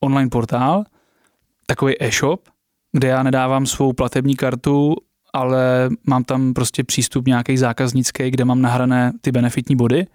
online 0.00 0.30
portál, 0.30 0.84
takový 1.70 2.02
e-shop, 2.02 2.48
kde 2.92 3.08
já 3.08 3.22
nedávám 3.22 3.66
svou 3.66 3.92
platební 3.92 4.36
kartu, 4.36 4.94
ale 5.32 5.88
mám 6.06 6.24
tam 6.24 6.54
prostě 6.54 6.84
přístup 6.84 7.26
nějaký 7.26 7.56
zákaznický, 7.56 8.30
kde 8.30 8.44
mám 8.44 8.62
nahrané 8.62 9.12
ty 9.20 9.32
benefitní 9.32 9.76
body 9.76 10.06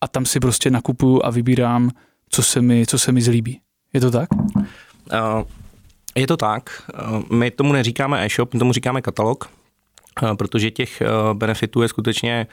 a 0.00 0.08
tam 0.08 0.26
si 0.26 0.40
prostě 0.40 0.70
nakupuju 0.70 1.20
a 1.24 1.30
vybírám, 1.30 1.90
co 2.30 2.42
se 2.42 2.62
mi, 2.62 2.86
co 2.86 2.98
se 2.98 3.12
mi 3.12 3.22
zlíbí. 3.22 3.60
Je 3.92 4.00
to 4.00 4.10
tak? 4.10 4.28
Uh, 4.34 4.62
je 6.14 6.26
to 6.26 6.36
tak. 6.36 6.90
Uh, 7.10 7.22
my 7.32 7.50
tomu 7.50 7.72
neříkáme 7.72 8.24
e-shop, 8.26 8.54
my 8.54 8.58
tomu 8.58 8.72
říkáme 8.72 9.02
katalog, 9.02 9.50
uh, 10.22 10.34
protože 10.34 10.70
těch 10.70 11.02
benefitů 11.32 11.82
je 11.82 11.88
skutečně 11.88 12.46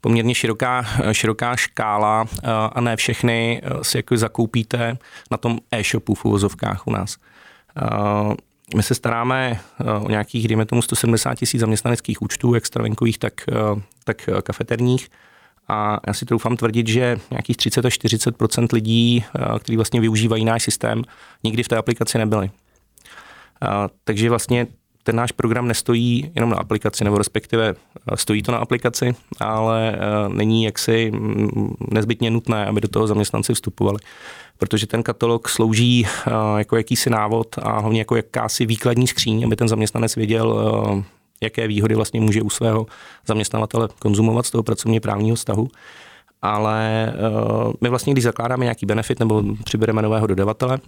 poměrně 0.00 0.34
široká, 0.34 0.86
široká 1.12 1.56
škála 1.56 2.24
a 2.72 2.80
ne 2.80 2.96
všechny 2.96 3.62
si 3.82 3.98
jako 3.98 4.16
zakoupíte 4.16 4.98
na 5.30 5.36
tom 5.36 5.58
e-shopu 5.72 6.14
v 6.14 6.24
uvozovkách 6.24 6.86
u 6.86 6.90
nás. 6.92 7.16
My 8.76 8.82
se 8.82 8.94
staráme 8.94 9.60
o 10.00 10.10
nějakých, 10.10 10.48
dejme 10.48 10.66
tomu, 10.66 10.82
170 10.82 11.34
tisíc 11.34 11.60
zaměstnaneckých 11.60 12.22
účtů, 12.22 12.54
jak 12.54 12.66
stravenkových, 12.66 13.18
tak, 13.18 13.32
tak 14.04 14.28
kafeterních. 14.42 15.08
A 15.68 16.00
já 16.06 16.12
si 16.12 16.26
troufám 16.26 16.56
tvrdit, 16.56 16.86
že 16.88 17.18
nějakých 17.30 17.56
30 17.56 17.84
až 17.84 17.98
40% 17.98 18.68
lidí, 18.72 19.24
kteří 19.58 19.76
vlastně 19.76 20.00
využívají 20.00 20.44
náš 20.44 20.62
systém, 20.62 21.02
nikdy 21.44 21.62
v 21.62 21.68
té 21.68 21.76
aplikaci 21.76 22.18
nebyli. 22.18 22.50
Takže 24.04 24.30
vlastně 24.30 24.66
ten 25.04 25.16
náš 25.16 25.32
program 25.32 25.68
nestojí 25.68 26.32
jenom 26.34 26.50
na 26.50 26.56
aplikaci, 26.56 27.04
nebo 27.04 27.18
respektive 27.18 27.74
eh, 28.12 28.16
stojí 28.16 28.42
to 28.42 28.52
na 28.52 28.58
aplikaci, 28.58 29.14
ale 29.40 29.92
eh, 29.94 29.98
není 30.28 30.64
jaksi 30.64 31.10
mm, 31.10 31.74
nezbytně 31.90 32.30
nutné, 32.30 32.66
aby 32.66 32.80
do 32.80 32.88
toho 32.88 33.06
zaměstnanci 33.06 33.54
vstupovali. 33.54 33.98
Protože 34.58 34.86
ten 34.86 35.02
katalog 35.02 35.48
slouží 35.48 36.06
eh, 36.06 36.30
jako 36.58 36.76
jakýsi 36.76 37.10
návod 37.10 37.58
a 37.62 37.80
hlavně 37.80 38.00
jako 38.00 38.16
jakási 38.16 38.66
výkladní 38.66 39.06
skříň, 39.06 39.44
aby 39.44 39.56
ten 39.56 39.68
zaměstnanec 39.68 40.16
věděl, 40.16 40.58
jaké 41.42 41.68
výhody 41.68 41.94
vlastně 41.94 42.20
může 42.20 42.42
u 42.42 42.50
svého 42.50 42.86
zaměstnavatele 43.26 43.88
konzumovat 43.98 44.46
z 44.46 44.50
toho 44.50 44.62
pracovně 44.62 45.00
právního 45.00 45.36
vztahu 45.36 45.68
ale 46.42 47.12
my 47.80 47.88
vlastně, 47.88 48.12
když 48.12 48.24
zakládáme 48.24 48.64
nějaký 48.64 48.86
benefit 48.86 49.18
nebo 49.18 49.42
přibereme 49.64 50.02
nového 50.02 50.26
dodavatele, 50.26 50.78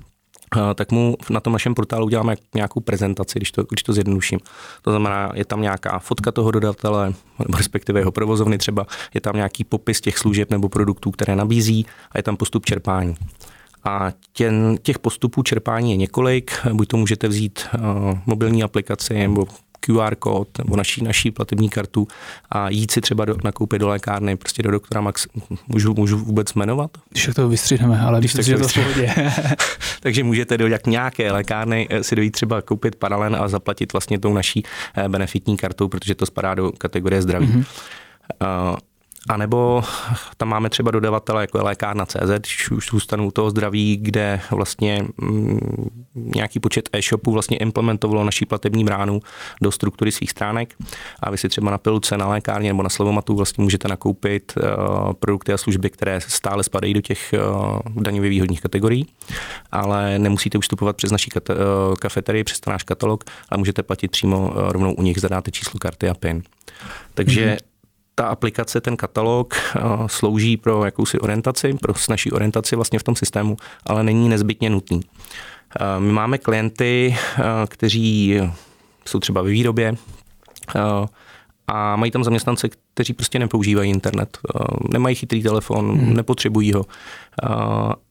tak 0.75 0.93
mu 0.93 1.17
na 1.31 1.41
tom 1.41 1.53
našem 1.53 1.75
portálu 1.75 2.07
uděláme 2.07 2.37
nějakou 2.55 2.81
prezentaci, 2.81 3.38
když 3.38 3.53
to, 3.53 3.62
když 3.62 3.83
to 3.83 3.93
zjednoduším. 3.93 4.38
To 4.83 4.91
znamená, 4.91 5.31
je 5.35 5.45
tam 5.45 5.62
nějaká 5.62 5.99
fotka 5.99 6.33
toho 6.33 6.50
dodavatele, 6.50 7.15
nebo 7.38 7.59
respektive 7.59 8.00
jeho 8.00 8.12
provozovny 8.12 8.59
třeba, 8.59 8.87
je 9.15 9.21
tam 9.21 9.37
nějaký 9.37 9.65
popis 9.65 10.00
těch 10.00 10.19
služeb 10.19 10.50
nebo 10.50 10.69
produktů, 10.69 11.11
které 11.11 11.37
nabízí 11.37 11.87
a 12.11 12.19
je 12.19 12.23
tam 12.23 12.37
postup 12.37 12.67
čerpání. 12.67 13.15
A 13.85 14.12
těch 14.83 14.99
postupů 14.99 15.43
čerpání 15.43 15.91
je 15.91 15.97
několik, 15.97 16.53
buď 16.73 16.88
to 16.88 16.97
můžete 16.97 17.29
vzít 17.29 17.67
mobilní 18.26 18.62
aplikaci 18.62 19.15
nebo 19.15 19.47
QR 19.87 20.14
kód 20.14 20.59
nebo 20.59 20.76
naší, 20.76 21.05
naší 21.05 21.31
platební 21.31 21.69
kartu 21.69 22.09
a 22.50 22.71
jít 22.71 22.90
si 22.90 23.00
třeba 23.00 23.25
do, 23.25 23.37
nakoupit 23.45 23.78
do 23.78 23.88
lékárny, 23.88 24.37
prostě 24.37 24.62
do 24.62 24.71
doktora 24.71 25.00
Max. 25.00 25.26
Můžu, 25.69 25.95
můžu 25.95 26.19
vůbec 26.19 26.55
jmenovat? 26.55 26.90
Když 27.11 27.31
to 27.35 27.49
vystřihneme, 27.49 28.00
ale 28.00 28.19
když 28.19 28.33
tak 28.33 28.47
to 28.47 28.81
Takže 30.00 30.25
můžete 30.25 30.59
do 30.59 30.69
nějaké 30.87 31.33
lékárny 31.33 31.87
eh, 31.90 32.05
si 32.05 32.16
dojít 32.16 32.31
třeba 32.31 32.62
koupit 32.62 32.97
paralen 32.97 33.37
a 33.37 33.49
zaplatit 33.49 33.93
vlastně 33.93 34.19
tou 34.19 34.33
naší 34.33 34.62
eh, 34.97 35.09
benefitní 35.09 35.57
kartou, 35.57 35.88
protože 35.88 36.14
to 36.14 36.26
spadá 36.26 36.55
do 36.55 36.73
kategorie 36.78 37.23
zdraví. 37.23 37.47
Mm-hmm. 37.47 38.76
A 39.28 39.37
nebo 39.37 39.83
tam 40.37 40.49
máme 40.49 40.71
třeba 40.71 40.90
dodavatele, 40.90 41.42
jako 41.42 41.59
je 41.59 41.64
lékárna 41.64 42.06
CZ, 42.06 42.30
když 42.38 42.71
už 42.71 42.87
zůstanu 42.90 43.30
toho 43.30 43.50
zdraví, 43.50 43.97
kde 43.97 44.40
vlastně 44.50 45.04
mm, 45.16 45.88
nějaký 46.14 46.61
počet 46.61 46.88
e-shopů 46.92 47.33
vlastně 47.33 47.56
implementovalo 47.56 48.25
naší 48.25 48.47
platební 48.47 48.85
bránu 48.85 49.21
do 49.62 49.73
struktury 49.73 50.12
svých 50.12 50.30
stránek. 50.30 50.75
A 51.21 51.30
vy 51.30 51.38
si 51.38 51.49
třeba 51.49 51.71
na 51.71 51.78
pilce, 51.78 52.16
na 52.16 52.28
lékárně 52.28 52.71
nebo 52.71 52.83
na 52.83 52.88
Slevomatu 52.88 53.37
vlastně 53.37 53.64
můžete 53.64 53.88
nakoupit 53.88 54.52
uh, 54.56 55.12
produkty 55.12 55.52
a 55.52 55.56
služby, 55.56 55.90
které 55.90 56.21
stále 56.21 56.64
spadají 56.64 56.95
do 56.95 57.00
těch 57.00 57.35
uh, 57.35 58.02
daňově 58.02 58.30
výhodných 58.30 58.61
kategorií, 58.61 59.06
ale 59.73 60.18
nemusíte 60.18 60.59
už 60.59 60.64
vstupovat 60.64 60.97
přes 60.97 61.11
naší 61.11 61.30
uh, 61.35 61.95
kafeterii, 61.95 62.45
přes 62.45 62.61
náš 62.66 62.83
katalog, 62.83 63.25
ale 63.49 63.59
můžete 63.59 63.83
platit 63.83 64.11
přímo 64.11 64.52
rovnou 64.54 64.95
u 64.95 65.02
nich, 65.02 65.21
zadáte 65.21 65.50
číslo 65.50 65.78
karty 65.78 66.09
a 66.09 66.14
PIN. 66.14 66.42
Takže 67.14 67.47
mm-hmm 67.47 67.75
ta 68.18 68.26
aplikace, 68.26 68.80
ten 68.80 68.96
katalog 68.96 69.54
eh, 69.54 69.80
slouží 70.06 70.56
pro 70.56 70.85
jakousi 70.85 71.18
orientaci, 71.18 71.75
pro 71.75 71.94
naší 72.11 72.32
orientaci 72.32 72.76
vlastně 72.76 72.99
v 72.99 73.02
tom 73.02 73.16
systému, 73.16 73.56
ale 73.87 74.02
není 74.02 74.28
nezbytně 74.28 74.70
nutný. 74.70 75.00
Eh, 75.80 76.00
my 76.00 76.12
máme 76.12 76.38
klienty, 76.38 77.16
eh, 77.16 77.42
kteří 77.68 78.40
jsou 79.06 79.20
třeba 79.20 79.42
ve 79.42 79.50
výrobě, 79.50 79.94
a 81.66 81.96
mají 81.96 82.11
tam 82.11 82.25
zaměstnance, 82.25 82.68
kteří 82.94 83.12
prostě 83.12 83.38
nepoužívají 83.38 83.90
internet, 83.90 84.38
eh, 84.54 84.64
nemají 84.92 85.14
chytrý 85.14 85.42
telefon, 85.42 85.99
hmm. 85.99 86.14
nepotřebují 86.14 86.73
ho. 86.73 86.85
Eh, 86.85 87.49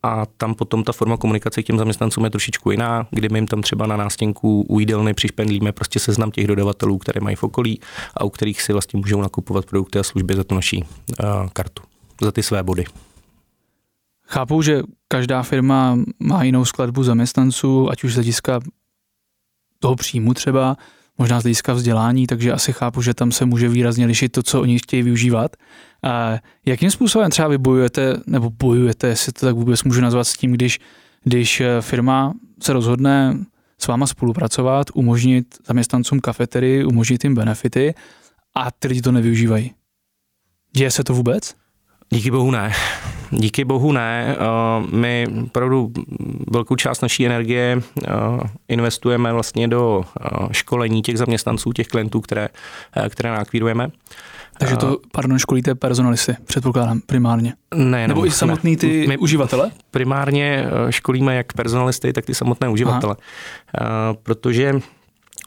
a 0.03 0.25
tam 0.37 0.55
potom 0.55 0.83
ta 0.83 0.91
forma 0.91 1.17
komunikace 1.17 1.63
k 1.63 1.65
těm 1.65 1.77
zaměstnancům 1.77 2.23
je 2.23 2.29
trošičku 2.29 2.71
jiná, 2.71 3.07
kdy 3.11 3.29
my 3.29 3.37
jim 3.37 3.47
tam 3.47 3.61
třeba 3.61 3.87
na 3.87 3.97
nástěnku 3.97 4.65
u 4.69 4.79
jídelny 4.79 5.13
přišpendlíme 5.13 5.71
prostě 5.71 5.99
seznam 5.99 6.31
těch 6.31 6.47
dodavatelů, 6.47 6.97
které 6.97 7.21
mají 7.21 7.35
v 7.35 7.43
okolí 7.43 7.79
a 8.17 8.23
u 8.23 8.29
kterých 8.29 8.61
si 8.61 8.73
vlastně 8.73 8.97
můžou 8.97 9.21
nakupovat 9.21 9.65
produkty 9.65 9.99
a 9.99 10.03
služby 10.03 10.35
za 10.35 10.43
tu 10.43 10.55
naší 10.55 10.85
eh, 11.19 11.25
kartu, 11.53 11.83
za 12.21 12.31
ty 12.31 12.43
své 12.43 12.63
body. 12.63 12.85
Chápu, 14.27 14.61
že 14.61 14.81
každá 15.07 15.43
firma 15.43 15.97
má 16.19 16.43
jinou 16.43 16.65
skladbu 16.65 17.03
zaměstnanců, 17.03 17.91
ať 17.91 18.03
už 18.03 18.11
z 18.11 18.15
hlediska 18.15 18.59
toho 19.79 19.95
příjmu 19.95 20.33
třeba, 20.33 20.77
možná 21.17 21.39
z 21.39 21.43
hlediska 21.43 21.73
vzdělání, 21.73 22.27
takže 22.27 22.53
asi 22.53 22.73
chápu, 22.73 23.01
že 23.01 23.13
tam 23.13 23.31
se 23.31 23.45
může 23.45 23.69
výrazně 23.69 24.05
lišit 24.05 24.31
to, 24.31 24.43
co 24.43 24.61
oni 24.61 24.79
chtějí 24.79 25.03
využívat. 25.03 25.55
A 26.03 26.39
jakým 26.65 26.91
způsobem 26.91 27.31
třeba 27.31 27.47
vy 27.47 27.57
bojujete, 27.57 28.17
nebo 28.27 28.49
bojujete, 28.49 29.07
jestli 29.07 29.31
to 29.31 29.45
tak 29.45 29.55
vůbec 29.55 29.83
můžu 29.83 30.01
nazvat 30.01 30.27
s 30.27 30.37
tím, 30.37 30.51
když, 30.51 30.79
když 31.23 31.61
eh, 31.61 31.81
firma 31.81 32.33
se 32.61 32.73
rozhodne 32.73 33.37
s 33.77 33.87
váma 33.87 34.07
spolupracovat, 34.07 34.87
umožnit 34.93 35.55
zaměstnancům 35.67 36.19
kafetery, 36.19 36.85
umožnit 36.85 37.23
jim 37.23 37.35
benefity 37.35 37.93
a 38.55 38.71
ty 38.71 38.87
lidi 38.87 39.01
to 39.01 39.11
nevyužívají. 39.11 39.71
Děje 40.75 40.91
se 40.91 41.03
to 41.03 41.13
vůbec? 41.13 41.55
Díky 42.09 42.31
bohu 42.31 42.51
ne. 42.51 42.73
Díky 43.37 43.65
bohu 43.65 43.91
ne. 43.91 44.35
Eh, 44.39 44.95
my 44.95 45.27
opravdu 45.43 45.91
velkou 46.51 46.75
část 46.75 47.01
naší 47.01 47.25
energie 47.25 47.81
eh, 48.03 48.11
investujeme 48.67 49.33
vlastně 49.33 49.67
do 49.67 50.03
eh, 50.03 50.27
školení 50.51 51.01
těch 51.01 51.17
zaměstnanců, 51.17 51.71
těch 51.71 51.87
klientů, 51.87 52.21
které, 52.21 52.49
které 53.09 53.31
nakvírujeme. 53.31 53.89
Takže 54.57 54.77
to, 54.77 54.97
pardon, 55.11 55.39
školíte 55.39 55.75
personalisty, 55.75 56.35
předpokládám, 56.45 57.01
primárně. 57.05 57.53
Ne, 57.75 58.07
Nebo 58.07 58.25
i 58.25 58.31
samotný 58.31 58.77
ty 58.77 59.07
my 59.07 59.17
uživatele? 59.17 59.71
Primárně 59.91 60.65
školíme 60.89 61.35
jak 61.35 61.53
personalisty, 61.53 62.13
tak 62.13 62.25
ty 62.25 62.33
samotné 62.35 62.69
uživatele. 62.69 63.15
Aha. 63.73 64.15
Protože 64.23 64.79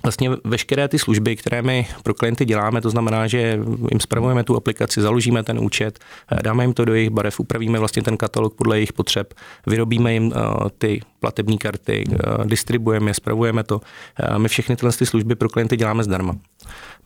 vlastně 0.02 0.30
veškeré 0.45 0.88
ty 0.88 0.99
služby, 0.99 1.37
které 1.37 1.62
my 1.62 1.87
pro 2.02 2.14
klienty 2.14 2.45
děláme, 2.45 2.80
to 2.80 2.90
znamená, 2.90 3.26
že 3.26 3.61
jim 3.90 4.00
spravujeme 4.00 4.45
tu 4.45 4.57
aplikaci, 4.57 5.00
založíme 5.00 5.42
ten 5.42 5.59
účet, 5.59 5.99
dáme 6.42 6.64
jim 6.64 6.73
to 6.73 6.85
do 6.85 6.95
jejich 6.95 7.11
barev, 7.11 7.40
upravíme 7.40 7.78
vlastně 7.78 8.02
ten 8.02 8.16
katalog 8.16 8.54
podle 8.54 8.76
jejich 8.76 8.92
potřeb, 8.92 9.35
vyrobíme 9.66 10.12
jim 10.12 10.33
eh, 10.37 10.40
ty 10.78 11.00
platební 11.21 11.59
karty, 11.59 12.04
eh, 12.11 12.16
distribuujeme, 12.45 13.14
spravujeme 13.14 13.64
to. 13.64 13.80
Eh, 14.21 14.38
my 14.38 14.49
všechny 14.49 14.76
tyhle 14.76 14.92
ty 14.92 15.07
služby 15.07 15.35
pro 15.35 15.49
klienty 15.49 15.76
děláme 15.76 16.04
zdarma. 16.04 16.37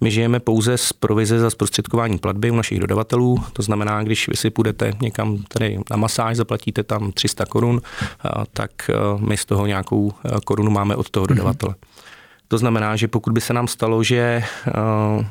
My 0.00 0.10
žijeme 0.10 0.40
pouze 0.40 0.78
z 0.78 0.92
provize 0.92 1.38
za 1.38 1.50
zprostředkování 1.50 2.18
platby 2.18 2.50
u 2.50 2.56
našich 2.56 2.78
dodavatelů, 2.78 3.38
to 3.52 3.62
znamená, 3.62 4.02
když 4.02 4.28
vy 4.28 4.36
si 4.36 4.50
půjdete 4.50 4.92
někam 5.02 5.38
tady 5.48 5.78
na 5.90 5.96
masáž, 5.96 6.36
zaplatíte 6.36 6.82
tam 6.82 7.12
300 7.12 7.46
korun, 7.46 7.80
tak 8.52 8.70
my 9.18 9.36
z 9.36 9.44
toho 9.44 9.66
nějakou 9.66 10.12
korunu 10.44 10.70
máme 10.70 10.96
od 10.96 11.10
toho 11.10 11.26
dodavatele. 11.26 11.72
Mm-hmm. 11.72 12.11
To 12.52 12.58
znamená, 12.58 12.96
že 12.96 13.08
pokud 13.08 13.32
by 13.32 13.40
se 13.40 13.52
nám 13.52 13.68
stalo, 13.68 14.02
že 14.02 14.44
uh, 14.66 15.24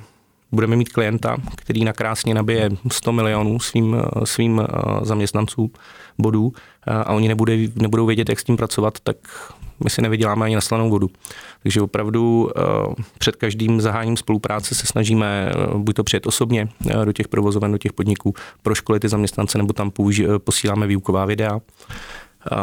budeme 0.51 0.75
mít 0.75 0.89
klienta, 0.89 1.37
který 1.55 1.85
nakrásně 1.85 2.33
nabije 2.33 2.69
100 2.91 3.11
milionů 3.11 3.59
svým, 3.59 3.93
uh, 3.93 4.23
svým 4.23 4.57
uh, 4.57 4.65
zaměstnancům 5.03 5.69
bodů 6.17 6.53
a 6.87 7.13
oni 7.13 7.27
nebude, 7.27 7.57
nebudou 7.75 8.05
vědět, 8.05 8.29
jak 8.29 8.39
s 8.39 8.43
tím 8.43 8.57
pracovat, 8.57 8.99
tak 9.03 9.17
my 9.83 9.89
si 9.89 10.01
nevyděláme 10.01 10.45
ani 10.45 10.55
na 10.55 10.61
slanou 10.61 10.89
vodu. 10.89 11.09
Takže 11.63 11.81
opravdu 11.81 12.49
před 13.17 13.35
každým 13.35 13.81
zahájením 13.81 14.17
spolupráce 14.17 14.75
se 14.75 14.87
snažíme 14.87 15.51
buď 15.77 15.95
to 15.95 16.03
přijet 16.03 16.27
osobně 16.27 16.69
do 17.05 17.11
těch 17.11 17.27
provozoven, 17.27 17.71
do 17.71 17.77
těch 17.77 17.93
podniků, 17.93 18.33
proškolit 18.61 19.01
ty 19.01 19.09
zaměstnance, 19.09 19.57
nebo 19.57 19.73
tam 19.73 19.89
použi- 19.89 20.39
posíláme 20.39 20.87
výuková 20.87 21.25
videa 21.25 21.59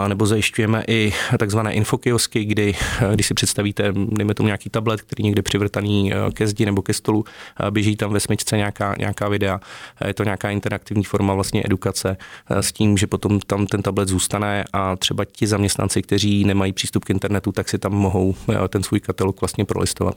nebo 0.08 0.26
zajišťujeme 0.26 0.85
i 0.88 1.12
takzvané 1.38 1.73
infokiosky, 1.75 2.44
kdy, 2.44 2.75
když 3.14 3.26
si 3.26 3.35
představíte, 3.35 3.92
dejme 3.92 4.35
tomu 4.35 4.47
nějaký 4.47 4.70
tablet, 4.70 5.02
který 5.02 5.25
někde 5.25 5.42
přivrtaný 5.42 6.12
eh, 6.12 6.16
ke 6.32 6.47
zdi 6.47 6.66
nebo 6.66 6.82
ke 6.82 6.92
stolu, 6.92 7.25
běží 7.70 7.97
tam 7.97 8.12
ve 8.12 8.20
smyčce 8.20 8.56
nějaká, 8.56 8.94
nějaká 8.99 9.28
videa, 9.28 9.61
je 10.06 10.14
to 10.14 10.25
nějaká 10.25 10.50
interaktivní 10.50 11.04
forma 11.04 11.35
vlastně 11.35 11.62
edukace 11.64 12.16
eh, 12.50 12.62
s 12.62 12.73
tím, 12.73 12.99
že 12.99 13.06
potom 13.06 13.40
tam 13.40 13.66
ten 13.66 13.82
tablet 13.82 14.08
zůstane 14.08 14.64
a 14.73 14.97
třeba 14.97 15.25
ti 15.25 15.47
zaměstnanci, 15.47 16.02
kteří 16.02 16.44
nemají 16.44 16.73
přístup 16.73 17.04
k 17.04 17.11
internetu, 17.11 17.52
tak 17.52 17.68
si 17.68 17.78
tam 17.78 17.92
mohou 17.92 18.35
eh, 18.52 18.68
ten 18.68 18.82
svůj 18.82 19.00
katalog 19.00 19.40
vlastně 19.40 19.64
prolistovat. 19.64 20.16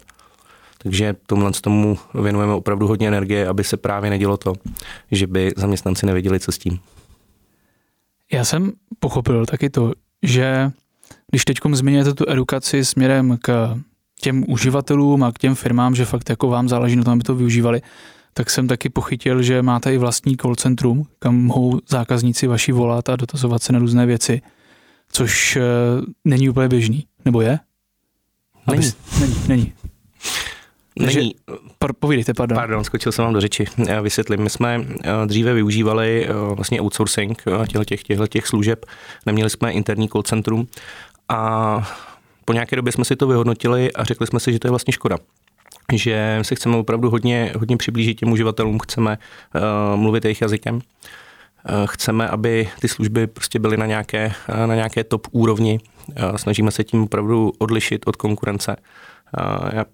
Takže 0.77 1.15
tomhle 1.25 1.51
tomu 1.51 1.97
věnujeme 2.13 2.53
opravdu 2.53 2.87
hodně 2.87 3.07
energie, 3.07 3.47
aby 3.47 3.63
se 3.63 3.77
právě 3.77 4.09
nedělo 4.09 4.37
to, 4.37 4.53
že 5.11 5.27
by 5.27 5.51
zaměstnanci 5.57 6.05
nevěděli, 6.05 6.39
co 6.39 6.51
s 6.51 6.57
tím. 6.57 6.79
Já 8.31 8.45
jsem 8.45 8.71
pochopil 8.99 9.45
taky 9.45 9.69
to, 9.69 9.93
že 10.23 10.71
když 11.31 11.45
teď 11.45 11.57
zmiňujete 11.71 12.13
tu 12.13 12.29
edukaci 12.29 12.85
směrem 12.85 13.37
k 13.43 13.75
těm 14.21 14.43
uživatelům 14.47 15.23
a 15.23 15.31
k 15.31 15.39
těm 15.39 15.55
firmám, 15.55 15.95
že 15.95 16.05
fakt 16.05 16.29
jako 16.29 16.47
vám 16.47 16.69
záleží 16.69 16.95
na 16.95 17.03
tom, 17.03 17.13
aby 17.13 17.23
to 17.23 17.35
využívali, 17.35 17.81
tak 18.33 18.49
jsem 18.49 18.67
taky 18.67 18.89
pochytil, 18.89 19.41
že 19.41 19.61
máte 19.61 19.93
i 19.93 19.97
vlastní 19.97 20.37
call 20.37 20.55
centrum, 20.55 21.07
kam 21.19 21.35
mohou 21.35 21.79
zákazníci 21.89 22.47
vaši 22.47 22.71
volat 22.71 23.09
a 23.09 23.15
dotazovat 23.15 23.63
se 23.63 23.73
na 23.73 23.79
různé 23.79 24.05
věci, 24.05 24.41
což 25.11 25.55
eh, 25.55 25.61
není 26.25 26.49
úplně 26.49 26.67
běžný, 26.67 27.07
nebo 27.25 27.41
je? 27.41 27.59
Není. 28.67 28.91
Není, 29.19 29.35
není. 29.47 29.73
Není. 30.99 31.35
Par, 31.79 31.93
povídejte, 31.93 32.33
pardon. 32.33 32.55
Pardon, 32.55 32.83
skočil 32.83 33.11
jsem 33.11 33.25
vám 33.25 33.33
do 33.33 33.41
řeči. 33.41 33.65
Já 33.87 34.01
vysvětlím. 34.01 34.41
My 34.41 34.49
jsme 34.49 34.85
eh, 35.03 35.09
dříve 35.25 35.53
využívali 35.53 36.25
eh, 36.25 36.33
vlastně 36.55 36.81
outsourcing 36.81 37.43
těchto 37.67 37.85
těch, 37.85 38.03
těchto 38.03 38.27
těch 38.27 38.47
služeb. 38.47 38.85
Neměli 39.25 39.49
jsme 39.49 39.71
interní 39.71 40.09
call 40.09 40.23
centrum 40.23 40.67
a 41.29 41.93
po 42.45 42.53
nějaké 42.53 42.75
době 42.75 42.91
jsme 42.91 43.05
si 43.05 43.15
to 43.15 43.27
vyhodnotili 43.27 43.93
a 43.93 44.03
řekli 44.03 44.27
jsme 44.27 44.39
si, 44.39 44.53
že 44.53 44.59
to 44.59 44.67
je 44.67 44.71
vlastně 44.71 44.93
škoda 44.93 45.17
že 45.93 46.39
se 46.41 46.55
chceme 46.55 46.77
opravdu 46.77 47.09
hodně, 47.09 47.53
hodně 47.57 47.77
přiblížit 47.77 48.19
těm 48.19 48.31
uživatelům, 48.31 48.79
chceme 48.79 49.17
uh, 49.55 49.99
mluvit 49.99 50.25
jejich 50.25 50.41
jazykem, 50.41 50.75
uh, 50.75 50.81
chceme, 51.85 52.27
aby 52.27 52.69
ty 52.79 52.87
služby 52.87 53.27
prostě 53.27 53.59
byly 53.59 53.77
na 53.77 53.85
nějaké, 53.85 54.33
uh, 54.49 54.67
na 54.67 54.75
nějaké 54.75 55.03
top 55.03 55.27
úrovni, 55.31 55.79
uh, 56.07 56.35
snažíme 56.35 56.71
se 56.71 56.83
tím 56.83 57.03
opravdu 57.03 57.51
odlišit 57.57 58.07
od 58.07 58.15
konkurence. 58.15 58.75
Uh, 59.39 59.69
já 59.73 59.85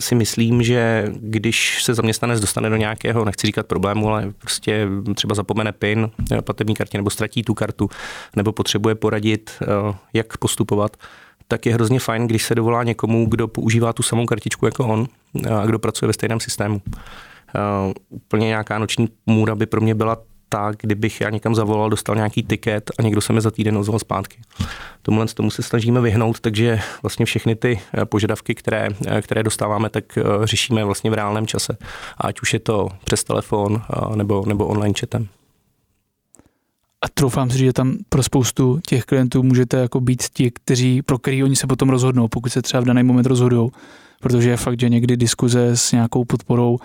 si 0.00 0.14
myslím, 0.14 0.62
že 0.62 1.08
když 1.12 1.84
se 1.84 1.94
zaměstnanec 1.94 2.40
dostane 2.40 2.70
do 2.70 2.76
nějakého, 2.76 3.24
nechci 3.24 3.46
říkat 3.46 3.66
problému, 3.66 4.08
ale 4.08 4.32
prostě 4.38 4.88
třeba 5.14 5.34
zapomene 5.34 5.72
PIN, 5.72 6.10
platební 6.44 6.74
kartě 6.74 6.98
nebo 6.98 7.10
ztratí 7.10 7.42
tu 7.42 7.54
kartu, 7.54 7.90
nebo 8.36 8.52
potřebuje 8.52 8.94
poradit, 8.94 9.50
jak 10.12 10.38
postupovat, 10.38 10.96
tak 11.48 11.66
je 11.66 11.74
hrozně 11.74 12.00
fajn, 12.00 12.26
když 12.26 12.44
se 12.44 12.54
dovolá 12.54 12.82
někomu, 12.82 13.26
kdo 13.26 13.48
používá 13.48 13.92
tu 13.92 14.02
samou 14.02 14.26
kartičku 14.26 14.66
jako 14.66 14.86
on 14.86 15.06
a 15.60 15.66
kdo 15.66 15.78
pracuje 15.78 16.06
ve 16.06 16.12
stejném 16.12 16.40
systému. 16.40 16.82
Uh, 17.54 17.92
úplně 18.08 18.46
nějaká 18.46 18.78
noční 18.78 19.08
můra 19.26 19.54
by 19.54 19.66
pro 19.66 19.80
mě 19.80 19.94
byla 19.94 20.18
ta, 20.50 20.72
kdybych 20.80 21.20
já 21.20 21.30
někam 21.30 21.54
zavolal, 21.54 21.90
dostal 21.90 22.16
nějaký 22.16 22.42
tiket 22.42 22.90
a 22.98 23.02
někdo 23.02 23.20
se 23.20 23.32
mi 23.32 23.40
za 23.40 23.50
týden 23.50 23.78
ozval 23.78 23.98
zpátky. 23.98 24.38
Tomuhle 25.02 25.26
tomu 25.26 25.50
se 25.50 25.62
snažíme 25.62 26.00
vyhnout, 26.00 26.40
takže 26.40 26.80
vlastně 27.02 27.26
všechny 27.26 27.56
ty 27.56 27.80
eh, 27.94 28.04
požadavky, 28.04 28.54
které, 28.54 28.88
eh, 29.06 29.22
které 29.22 29.42
dostáváme, 29.42 29.90
tak 29.90 30.18
řešíme 30.44 30.84
vlastně 30.84 31.10
v 31.10 31.14
reálném 31.14 31.46
čase. 31.46 31.76
Ať 32.18 32.40
už 32.40 32.52
je 32.52 32.60
to 32.60 32.88
přes 33.04 33.24
telefon 33.24 33.82
nebo, 34.14 34.44
nebo 34.46 34.66
online 34.66 34.94
chatem. 35.00 35.28
A 37.02 37.08
troufám 37.08 37.50
si, 37.50 37.58
že 37.58 37.72
tam 37.72 37.96
pro 38.08 38.22
spoustu 38.22 38.80
těch 38.86 39.04
klientů 39.04 39.42
můžete 39.42 39.76
jako 39.76 40.00
být 40.00 40.22
ti, 40.32 40.50
kteří, 40.50 41.02
pro 41.02 41.18
který 41.18 41.44
oni 41.44 41.56
se 41.56 41.66
potom 41.66 41.88
rozhodnou, 41.88 42.28
pokud 42.28 42.52
se 42.52 42.62
třeba 42.62 42.80
v 42.80 42.84
daný 42.84 43.02
moment 43.02 43.26
rozhodují. 43.26 43.70
Protože 44.20 44.50
je 44.50 44.56
fakt, 44.56 44.80
že 44.80 44.88
někdy 44.88 45.16
diskuze 45.16 45.76
s 45.76 45.92
nějakou 45.92 46.24
podporou 46.24 46.78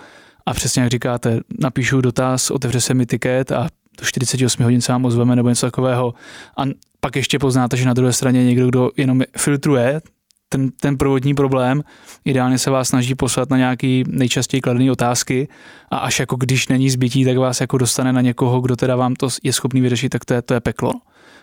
a 0.46 0.54
přesně 0.54 0.82
jak 0.82 0.90
říkáte, 0.90 1.40
napíšu 1.60 2.00
dotaz, 2.00 2.50
otevře 2.50 2.80
se 2.80 2.94
mi 2.94 3.06
tiket 3.06 3.52
a 3.52 3.68
do 3.98 4.06
48 4.06 4.62
hodin 4.62 4.80
se 4.80 4.92
vám 4.92 5.04
ozveme 5.04 5.36
nebo 5.36 5.48
něco 5.48 5.66
takového. 5.66 6.14
A 6.56 6.62
pak 7.00 7.16
ještě 7.16 7.38
poznáte, 7.38 7.76
že 7.76 7.86
na 7.86 7.94
druhé 7.94 8.12
straně 8.12 8.44
někdo, 8.44 8.66
kdo 8.66 8.90
jenom 8.96 9.22
filtruje 9.38 10.00
ten, 10.48 10.70
ten 10.80 10.96
provodní 10.96 11.34
problém. 11.34 11.82
Ideálně 12.24 12.58
se 12.58 12.70
vás 12.70 12.88
snaží 12.88 13.14
poslat 13.14 13.50
na 13.50 13.56
nějaký 13.56 14.04
nejčastěji 14.08 14.60
kladené 14.60 14.92
otázky 14.92 15.48
a 15.90 15.96
až 15.96 16.20
jako 16.20 16.36
když 16.36 16.68
není 16.68 16.90
zbytí, 16.90 17.24
tak 17.24 17.36
vás 17.36 17.60
jako 17.60 17.78
dostane 17.78 18.12
na 18.12 18.20
někoho, 18.20 18.60
kdo 18.60 18.76
teda 18.76 18.96
vám 18.96 19.14
to 19.14 19.28
je 19.42 19.52
schopný 19.52 19.80
vyřešit, 19.80 20.08
tak 20.08 20.24
to 20.24 20.34
je, 20.34 20.42
to 20.42 20.54
je 20.54 20.60
peklo. 20.60 20.92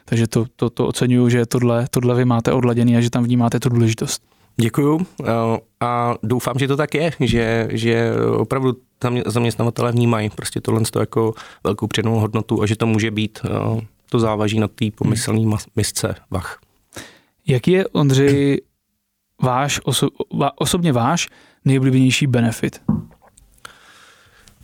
Takže 0.05 0.27
to, 0.27 0.45
to, 0.55 0.69
to 0.69 0.87
oceňuju, 0.87 1.29
že 1.29 1.45
tohle, 1.45 1.87
tohle 1.89 2.15
vy 2.15 2.25
máte 2.25 2.51
odladěný 2.51 2.97
a 2.97 3.01
že 3.01 3.09
tam 3.09 3.23
vnímáte 3.23 3.59
tu 3.59 3.69
důležitost. 3.69 4.23
Děkuju 4.57 5.05
eh, 5.23 5.25
a 5.79 6.15
doufám, 6.23 6.59
že 6.59 6.67
to 6.67 6.77
tak 6.77 6.93
je, 6.93 7.11
že, 7.19 7.67
že 7.71 8.11
opravdu 8.37 8.73
zaměstnavatele 9.25 9.91
vnímají 9.91 10.29
prostě 10.29 10.61
tohle 10.61 10.81
jako 10.99 11.33
velkou 11.63 11.87
přednou 11.87 12.19
hodnotu 12.19 12.61
a 12.61 12.65
že 12.65 12.75
to 12.75 12.85
může 12.85 13.11
být 13.11 13.39
eh, 13.45 13.85
to 14.09 14.19
závaží 14.19 14.59
na 14.59 14.67
té 14.67 14.85
pomyslné 14.95 15.57
misce 15.75 16.15
vach. 16.31 16.59
Jaký 17.47 17.71
je, 17.71 17.87
Ondřej, 17.87 18.61
váš, 19.41 19.79
oso, 19.83 20.07
osobně 20.55 20.93
váš 20.93 21.29
nejoblíbenější 21.65 22.27
benefit? 22.27 22.81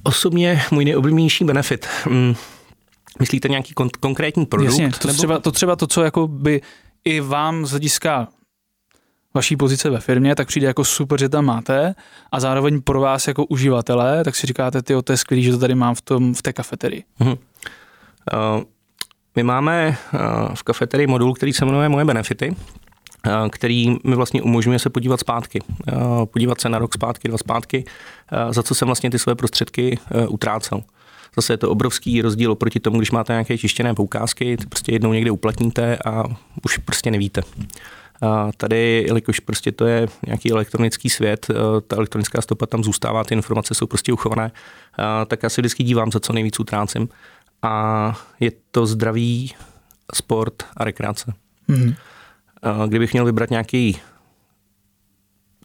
Osobně 0.04 0.62
můj 0.72 0.86
nejoblíbenější 0.86 1.44
benefit. 1.44 1.88
Hmm. 2.04 2.36
Myslíte 3.20 3.48
nějaký 3.48 3.74
kon- 3.74 3.90
konkrétní 4.00 4.46
produkt? 4.46 4.70
Jasně, 4.70 4.92
to, 5.02 5.08
nebo? 5.08 5.18
třeba, 5.18 5.40
to 5.40 5.52
třeba 5.52 5.76
to, 5.76 5.88
co 5.88 6.04
jako 6.04 6.28
by 6.28 6.62
i 7.06 7.20
vám 7.20 7.66
z 7.66 7.70
hlediska 7.70 8.28
vaší 9.34 9.56
pozice 9.56 9.90
ve 9.90 10.00
firmě, 10.00 10.36
tak 10.36 10.48
přijde 10.48 10.68
jako 10.68 10.86
super, 10.86 11.20
že 11.20 11.30
tam 11.30 11.46
máte 11.46 11.96
a 12.32 12.40
zároveň 12.40 12.82
pro 12.82 13.02
vás 13.02 13.28
jako 13.28 13.46
uživatele, 13.46 14.24
tak 14.24 14.36
si 14.36 14.48
říkáte, 14.48 14.82
ty 14.82 14.94
to 15.04 15.14
je 15.14 15.18
skvělý, 15.18 15.44
že 15.44 15.52
to 15.52 15.58
tady 15.58 15.76
mám 15.76 15.96
v, 15.96 16.02
tom, 16.02 16.34
v 16.34 16.42
té 16.42 16.54
kafeterii. 16.54 17.04
Uh-huh. 17.20 17.38
Uh, 18.58 18.64
my 19.36 19.44
máme 19.44 19.98
uh, 20.14 20.20
v 20.56 20.64
kafeterii 20.64 21.08
modul, 21.08 21.34
který 21.34 21.54
se 21.54 21.66
jmenuje 21.66 21.90
Moje 21.90 22.06
benefity 22.06 22.56
Eh, 23.28 23.50
který 23.50 23.90
mi 24.04 24.16
vlastně 24.16 24.42
umožňuje 24.42 24.80
se 24.80 24.90
podívat 24.90 25.20
zpátky. 25.20 25.62
Podívat 26.26 26.62
se 26.62 26.70
na 26.70 26.80
rok 26.80 26.94
zpátky, 26.94 27.28
dva 27.28 27.38
zpátky, 27.38 27.86
za 28.50 28.64
co 28.64 28.76
jsem 28.76 28.86
vlastně 28.86 29.10
ty 29.10 29.20
své 29.20 29.36
prostředky 29.36 30.00
utrácel. 30.28 30.84
Zase 31.36 31.54
je 31.54 31.58
to 31.58 31.70
obrovský 31.70 32.22
rozdíl 32.22 32.52
oproti 32.52 32.80
tomu, 32.80 32.98
když 32.98 33.12
máte 33.12 33.34
nějaké 33.34 33.58
čištěné 33.58 33.94
poukázky, 33.94 34.58
prostě 34.70 34.92
jednou 34.92 35.14
někde 35.14 35.32
uplatníte 35.32 35.98
a 35.98 36.24
už 36.64 36.78
prostě 36.78 37.12
nevíte. 37.12 37.42
A 38.22 38.50
tady, 38.58 39.04
jelikož 39.08 39.40
prostě 39.40 39.72
to 39.72 39.86
je 39.86 40.08
nějaký 40.26 40.52
elektronický 40.52 41.10
svět, 41.10 41.48
ta 41.88 41.96
elektronická 41.96 42.42
stopa 42.42 42.66
tam 42.66 42.84
zůstává, 42.84 43.24
ty 43.24 43.34
informace 43.34 43.74
jsou 43.74 43.88
prostě 43.88 44.14
uchované, 44.14 44.52
tak 45.28 45.44
já 45.44 45.50
se 45.50 45.62
vždycky 45.62 45.84
dívám, 45.84 46.12
za 46.12 46.20
co 46.20 46.34
nejvíc 46.34 46.60
utrácím. 46.60 47.10
A 47.62 48.14
je 48.40 48.52
to 48.72 48.86
zdravý 48.86 49.54
sport 50.14 50.64
a 50.78 50.84
rekreace. 50.84 51.34
Mm-hmm 51.70 51.96
kdybych 52.88 53.14
měl 53.14 53.26
vybrat 53.26 53.50
nějaký 53.50 53.98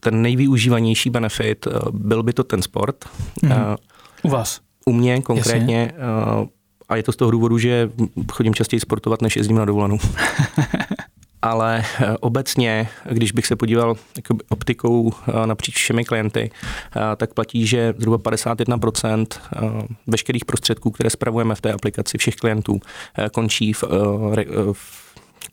ten 0.00 0.22
nejvyužívanější 0.22 1.10
benefit, 1.10 1.66
eh, 1.66 1.70
byl 1.92 2.22
by 2.22 2.32
to 2.32 2.44
ten 2.44 2.62
sport. 2.62 3.04
Mm-hmm. 3.42 3.76
U 4.22 4.28
vás? 4.28 4.60
U 4.84 4.92
mě 4.92 5.22
konkrétně. 5.22 5.80
Jasně. 5.80 5.92
Eh, 6.42 6.48
a 6.88 6.96
je 6.96 7.02
to 7.02 7.12
z 7.12 7.16
toho 7.16 7.30
důvodu, 7.30 7.58
že 7.58 7.90
chodím 8.32 8.54
častěji 8.54 8.80
sportovat, 8.80 9.22
než 9.22 9.36
jezdím 9.36 9.56
na 9.56 9.64
dovolenou. 9.64 9.98
Ale 11.44 11.83
eh, 11.85 12.16
obecně, 12.20 12.88
když 13.11 13.33
bych 13.33 13.46
se 13.46 13.57
podíval 13.57 13.96
optikou 14.48 15.12
napříč 15.44 15.74
všemi 15.76 16.04
klienty, 16.04 16.50
tak 17.16 17.35
platí, 17.35 17.66
že 17.66 17.94
zhruba 17.98 18.18
51% 18.18 19.26
veškerých 20.07 20.44
prostředků, 20.44 20.90
které 20.90 21.11
spravujeme 21.11 21.54
v 21.54 21.61
té 21.61 21.72
aplikaci 21.72 22.18
všech 22.18 22.37
klientů, 22.37 22.80
končí 23.33 23.72
v, 23.72 23.85
v 24.72 25.04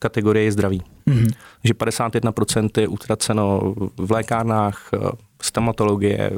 kategorii 0.01 0.51
zdraví. 0.51 0.81
Mm-hmm. 1.07 1.31
Že 1.63 1.73
51% 1.73 2.81
je 2.81 2.87
utraceno 2.87 3.75
v 3.97 4.11
lékárnách, 4.11 4.89
eh, 4.93 4.97
stomatologie, 5.41 6.31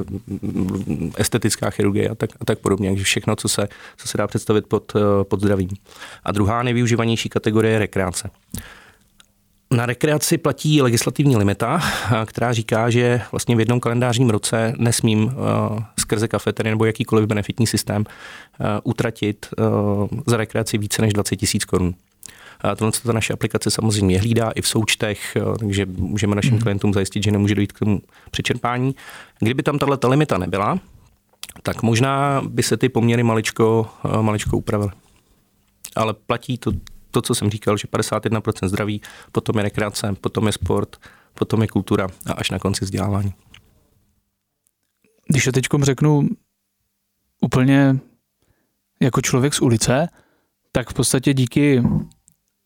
estetická 1.18 1.70
chirurgie 1.70 2.10
a 2.10 2.16
tak, 2.16 2.30
a 2.40 2.46
tak 2.46 2.60
podobně. 2.60 2.90
Takže 2.90 3.04
všechno, 3.04 3.36
co 3.36 3.50
se, 3.50 3.68
co 3.98 4.08
se 4.08 4.18
dá 4.18 4.28
představit 4.28 4.68
pod, 4.68 4.94
eh, 4.96 5.24
pod 5.24 5.40
zdravím. 5.40 5.70
A 6.24 6.32
druhá 6.32 6.64
nejvyužívanější 6.64 7.30
kategorie 7.30 7.74
je 7.74 7.80
rekreace. 7.80 8.30
Na 9.74 9.86
rekreaci 9.86 10.38
platí 10.38 10.82
legislativní 10.82 11.38
limita, 11.38 11.82
která 12.26 12.54
říká, 12.54 12.90
že 12.90 13.22
vlastně 13.32 13.56
v 13.56 13.60
jednom 13.60 13.80
kalendářním 13.80 14.30
roce 14.30 14.74
nesmím 14.78 15.24
uh, 15.24 15.32
skrze 16.00 16.28
kafetery 16.28 16.70
nebo 16.70 16.86
jakýkoliv 16.86 17.26
benefitní 17.26 17.68
systém 17.68 18.06
uh, 18.06 18.66
utratit 18.84 19.48
uh, 19.58 20.08
za 20.26 20.38
rekreaci 20.38 20.78
více 20.78 21.02
než 21.02 21.14
20 21.14 21.36
tisíc 21.36 21.66
korun. 21.66 21.96
Tohle 22.76 22.92
ta 23.04 23.14
naše 23.14 23.34
aplikace 23.34 23.72
samozřejmě 23.72 24.20
hlídá 24.20 24.52
i 24.52 24.62
v 24.62 24.68
součtech, 24.68 25.38
takže 25.60 25.86
můžeme 25.86 26.36
našim 26.36 26.54
mm. 26.54 26.60
klientům 26.60 26.94
zajistit, 26.94 27.24
že 27.24 27.32
nemůže 27.32 27.56
dojít 27.56 27.72
k 27.72 27.80
tomu 27.80 28.02
přečerpání. 28.32 28.96
Kdyby 29.40 29.64
tam 29.64 29.80
tahle 29.80 29.98
limita 30.08 30.38
nebyla, 30.38 30.80
tak 31.64 31.84
možná 31.84 32.42
by 32.48 32.64
se 32.64 32.78
ty 32.78 32.90
poměry 32.90 33.24
maličko, 33.24 33.88
maličko 34.22 34.58
upravily. 34.58 34.92
Ale 35.96 36.14
platí 36.14 36.58
to, 36.58 36.72
to, 37.14 37.22
co 37.22 37.36
jsem 37.36 37.50
říkal, 37.50 37.78
že 37.78 37.88
51% 37.88 38.68
zdraví, 38.68 39.02
potom 39.32 39.58
je 39.58 39.64
rekreace, 39.64 40.14
potom 40.22 40.48
je 40.48 40.52
sport, 40.52 40.98
potom 41.34 41.62
je 41.62 41.68
kultura 41.68 42.08
a 42.26 42.34
až 42.34 42.50
na 42.50 42.60
konci 42.60 42.86
vzdělávání. 42.86 43.34
Když 45.28 45.46
to 45.46 45.52
teď 45.52 45.66
řeknu 45.82 46.30
úplně 47.42 48.00
jako 49.02 49.22
člověk 49.22 49.54
z 49.54 49.62
ulice, 49.62 50.10
tak 50.72 50.90
v 50.90 50.94
podstatě 50.94 51.34
díky 51.34 51.84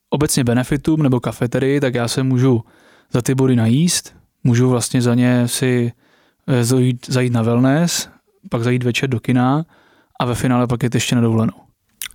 obecně 0.09 0.43
benefitům 0.43 1.03
nebo 1.03 1.19
kafeterii, 1.19 1.79
tak 1.79 1.95
já 1.95 2.07
se 2.07 2.23
můžu 2.23 2.63
za 3.11 3.21
ty 3.21 3.35
body 3.35 3.55
najíst, 3.55 4.15
můžu 4.43 4.69
vlastně 4.69 5.01
za 5.01 5.15
ně 5.15 5.47
si 5.47 5.91
eh, 6.47 6.63
zajít, 6.63 7.05
zajít 7.09 7.33
na 7.33 7.41
wellness, 7.41 8.09
pak 8.49 8.63
zajít 8.63 8.83
večer 8.83 9.09
do 9.09 9.19
kina 9.19 9.65
a 10.19 10.25
ve 10.25 10.35
finále 10.35 10.67
pak 10.67 10.83
je 10.83 10.89
ještě 10.93 11.15
na 11.15 11.21
dovolenou. 11.21 11.66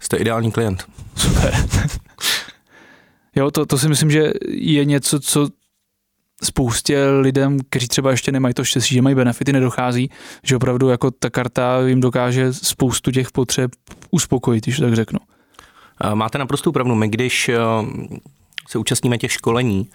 Jste 0.03 0.17
ideální 0.17 0.53
klient. 0.53 0.85
Super. 1.17 1.55
jo, 3.37 3.51
to, 3.51 3.67
to 3.67 3.79
si 3.79 3.89
myslím, 3.89 4.11
že 4.11 4.33
je 4.49 4.85
něco, 4.85 5.21
co 5.21 5.49
spoustě 6.45 7.05
lidem, 7.21 7.59
kteří 7.71 7.89
třeba 7.89 8.11
ještě 8.11 8.33
nemají 8.33 8.55
to 8.55 8.65
štěstí, 8.65 8.95
že 8.95 9.03
mají 9.03 9.15
benefity, 9.15 9.53
nedochází, 9.53 10.11
že 10.43 10.57
opravdu 10.57 10.89
jako 10.89 11.11
ta 11.11 11.31
karta 11.31 11.87
jim 11.87 12.01
dokáže 12.01 12.53
spoustu 12.53 13.11
těch 13.11 13.31
potřeb 13.31 13.71
uspokojit, 14.11 14.65
když 14.65 14.79
tak 14.79 14.95
řeknu. 14.95 15.19
Máte 16.15 16.39
naprostou 16.39 16.73
pravdu. 16.73 16.95
My 16.95 17.09
když 17.09 17.49
eh, 17.49 17.57
se 18.69 18.79
účastníme 18.79 19.19
těch 19.19 19.33
školení, 19.33 19.89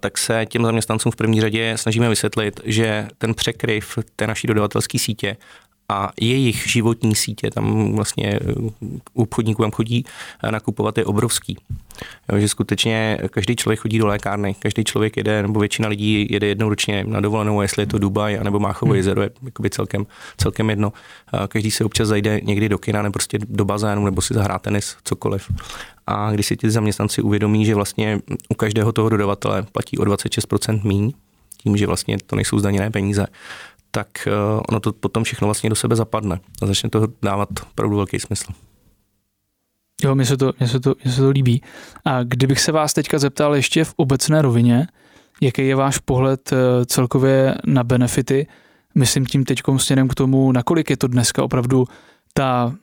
tak 0.00 0.18
se 0.18 0.46
těm 0.46 0.64
zaměstnancům 0.64 1.12
v 1.12 1.16
první 1.16 1.40
řadě 1.40 1.74
snažíme 1.76 2.08
vysvětlit, 2.08 2.60
že 2.64 3.08
ten 3.18 3.34
překryv 3.34 3.98
té 4.16 4.26
naší 4.26 4.46
dodavatelské 4.46 4.98
sítě 4.98 5.36
a 5.90 6.10
jejich 6.20 6.66
životní 6.66 7.14
sítě, 7.14 7.50
tam 7.50 7.92
vlastně 7.92 8.40
u 9.14 9.22
obchodníků 9.22 9.62
tam 9.62 9.70
chodí 9.70 10.04
nakupovat, 10.50 10.98
je 10.98 11.04
obrovský. 11.04 11.56
Jo, 12.32 12.38
že 12.38 12.48
skutečně 12.48 13.18
každý 13.30 13.56
člověk 13.56 13.80
chodí 13.80 13.98
do 13.98 14.06
lékárny, 14.06 14.54
každý 14.58 14.84
člověk 14.84 15.16
jede, 15.16 15.42
nebo 15.42 15.60
většina 15.60 15.88
lidí 15.88 16.26
jede 16.30 16.46
jednou 16.46 16.68
ročně 16.68 17.04
na 17.04 17.20
dovolenou, 17.20 17.62
jestli 17.62 17.82
je 17.82 17.86
to 17.86 17.98
Dubaj, 17.98 18.38
nebo 18.42 18.58
Máchovo 18.58 18.90
hmm. 18.90 18.96
jezero, 18.96 19.22
je 19.22 19.30
celkem, 19.70 20.06
celkem 20.36 20.70
jedno. 20.70 20.92
Každý 21.48 21.70
se 21.70 21.84
občas 21.84 22.08
zajde 22.08 22.40
někdy 22.44 22.68
do 22.68 22.78
kina, 22.78 23.02
nebo 23.02 23.12
prostě 23.12 23.38
do 23.38 23.64
bazénu, 23.64 24.04
nebo 24.04 24.22
si 24.22 24.34
zahrá 24.34 24.58
tenis, 24.58 24.96
cokoliv. 25.04 25.50
A 26.06 26.30
když 26.32 26.46
si 26.46 26.56
ti 26.56 26.70
zaměstnanci 26.70 27.22
uvědomí, 27.22 27.66
že 27.66 27.74
vlastně 27.74 28.20
u 28.48 28.54
každého 28.54 28.92
toho 28.92 29.08
dodavatele 29.08 29.62
platí 29.62 29.98
o 29.98 30.02
26% 30.02 30.84
míň, 30.84 31.12
tím, 31.62 31.76
že 31.76 31.86
vlastně 31.86 32.18
to 32.26 32.36
nejsou 32.36 32.58
zdaněné 32.58 32.90
peníze, 32.90 33.26
tak 33.90 34.26
eh, 34.26 34.32
ono 34.68 34.80
to 34.80 34.92
potom 34.92 35.24
všechno 35.24 35.46
vlastně 35.46 35.70
do 35.70 35.76
sebe 35.76 35.96
zapadne 35.96 36.40
a 36.62 36.66
začne 36.66 36.90
to 36.90 37.08
dávat 37.22 37.48
opravdu 37.70 37.96
velký 37.96 38.20
smysl. 38.20 38.52
Jo, 40.04 40.14
mně 40.14 40.26
se, 40.26 40.36
to, 40.36 40.52
mně, 40.60 40.68
se 40.68 40.80
to, 40.80 40.94
mně 41.04 41.12
se 41.12 41.20
to 41.20 41.30
líbí. 41.30 41.62
A 42.04 42.22
kdybych 42.22 42.60
se 42.60 42.72
vás 42.72 42.92
teďka 42.92 43.18
zeptal 43.18 43.54
ještě 43.54 43.84
v 43.84 43.94
obecné 43.96 44.42
rovině, 44.42 44.86
jaký 45.40 45.66
je 45.66 45.74
váš 45.74 45.98
pohled 45.98 46.52
eh, 46.52 46.56
celkově 46.86 47.54
na 47.66 47.84
benefity, 47.84 48.46
myslím 48.94 49.26
tím 49.26 49.44
teď 49.44 49.60
směrem 49.76 50.08
k 50.08 50.14
tomu, 50.14 50.52
nakolik 50.52 50.90
je 50.90 50.96
to 50.96 51.06
dneska 51.06 51.42
opravdu 51.42 51.84
ta 52.34 52.74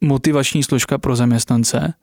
motivační 0.00 0.62
složka 0.62 0.98
pro 0.98 1.16
zaměstnance, 1.16 1.94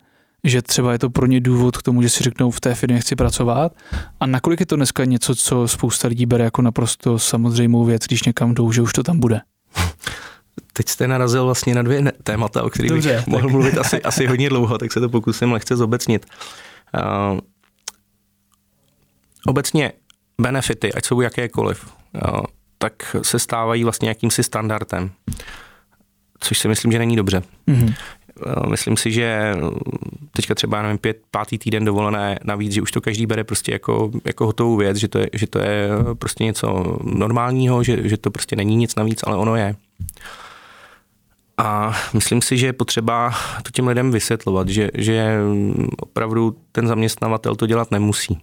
že 0.44 0.62
třeba 0.62 0.92
je 0.92 0.98
to 0.98 1.10
pro 1.10 1.26
ně 1.26 1.40
důvod 1.40 1.76
k 1.76 1.82
tomu, 1.82 2.02
že 2.02 2.08
si 2.08 2.24
řeknou, 2.24 2.50
v 2.50 2.60
té 2.60 2.74
firmě 2.74 3.00
chci 3.00 3.16
pracovat. 3.16 3.72
A 4.20 4.26
nakolik 4.26 4.60
je 4.60 4.66
to 4.66 4.76
dneska 4.76 5.04
něco, 5.04 5.34
co 5.34 5.68
spousta 5.68 6.08
lidí 6.08 6.26
bere 6.26 6.44
jako 6.44 6.62
naprosto 6.62 7.18
samozřejmou 7.18 7.84
věc, 7.84 8.02
když 8.06 8.22
někam 8.22 8.54
jdou, 8.54 8.72
že 8.72 8.82
už 8.82 8.92
to 8.92 9.02
tam 9.02 9.20
bude? 9.20 9.40
Teď 10.72 10.88
jste 10.88 11.08
narazil 11.08 11.44
vlastně 11.44 11.74
na 11.74 11.82
dvě 11.82 12.12
témata, 12.22 12.62
o 12.62 12.70
kterých 12.70 12.90
Dobře, 12.90 13.08
bych 13.08 13.24
tak. 13.24 13.26
mohl 13.26 13.48
mluvit 13.48 13.78
asi, 13.78 14.02
asi 14.02 14.26
hodně 14.26 14.48
dlouho, 14.48 14.78
tak 14.78 14.92
se 14.92 15.00
to 15.00 15.08
pokusím 15.08 15.52
lehce 15.52 15.76
zobecnit. 15.76 16.26
Uh, 17.32 17.38
obecně 19.46 19.92
benefity, 20.40 20.92
ať 20.92 21.06
jsou 21.06 21.20
jakékoliv, 21.20 21.86
uh, 22.28 22.40
tak 22.78 23.16
se 23.22 23.38
stávají 23.38 23.84
vlastně 23.84 24.08
jakýmsi 24.08 24.42
standardem, 24.42 25.10
což 26.40 26.58
si 26.58 26.68
myslím, 26.68 26.92
že 26.92 26.98
není 26.98 27.16
dobře. 27.16 27.42
Mm-hmm. 27.68 27.94
Myslím 28.70 28.96
si, 28.96 29.12
že 29.12 29.54
teďka 30.32 30.54
třeba, 30.54 30.82
nevím, 30.82 30.98
pět, 30.98 31.22
pátý 31.30 31.58
týden 31.58 31.84
dovolené 31.84 32.38
navíc, 32.44 32.72
že 32.72 32.82
už 32.82 32.92
to 32.92 33.00
každý 33.00 33.26
bere 33.26 33.44
prostě 33.44 33.72
jako, 33.72 34.10
jako 34.24 34.46
hotovou 34.46 34.76
věc, 34.76 34.96
že 34.96 35.08
to, 35.08 35.18
je, 35.18 35.30
že 35.32 35.46
to 35.46 35.58
je 35.58 35.88
prostě 36.18 36.44
něco 36.44 36.98
normálního, 37.02 37.82
že, 37.82 38.08
že 38.08 38.16
to 38.16 38.30
prostě 38.30 38.56
není 38.56 38.76
nic 38.76 38.94
navíc, 38.94 39.20
ale 39.26 39.36
ono 39.36 39.56
je. 39.56 39.76
A 41.58 41.96
myslím 42.14 42.42
si, 42.42 42.58
že 42.58 42.66
je 42.66 42.72
potřeba 42.72 43.34
to 43.62 43.70
těm 43.70 43.88
lidem 43.88 44.10
vysvětlovat, 44.10 44.68
že, 44.68 44.90
že 44.94 45.38
opravdu 45.96 46.56
ten 46.72 46.86
zaměstnavatel 46.86 47.56
to 47.56 47.66
dělat 47.66 47.90
nemusí. 47.90 48.40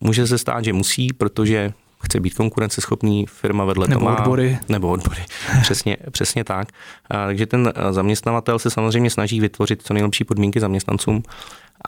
Může 0.00 0.26
se 0.26 0.38
stát, 0.38 0.64
že 0.64 0.72
musí, 0.72 1.12
protože 1.12 1.72
chce 2.02 2.20
být 2.20 2.34
konkurenceschopný, 2.34 3.26
firma 3.26 3.64
vedle 3.64 3.88
nebo 3.88 4.00
to 4.00 4.04
má. 4.04 4.18
odbory. 4.18 4.58
Nebo 4.68 4.88
odbory. 4.88 5.24
přesně, 5.62 5.96
přesně 6.10 6.44
tak. 6.44 6.68
A, 7.10 7.26
takže 7.26 7.46
ten 7.46 7.72
zaměstnavatel 7.90 8.58
se 8.58 8.70
samozřejmě 8.70 9.10
snaží 9.10 9.40
vytvořit 9.40 9.82
co 9.82 9.94
nejlepší 9.94 10.24
podmínky 10.24 10.60
zaměstnancům 10.60 11.22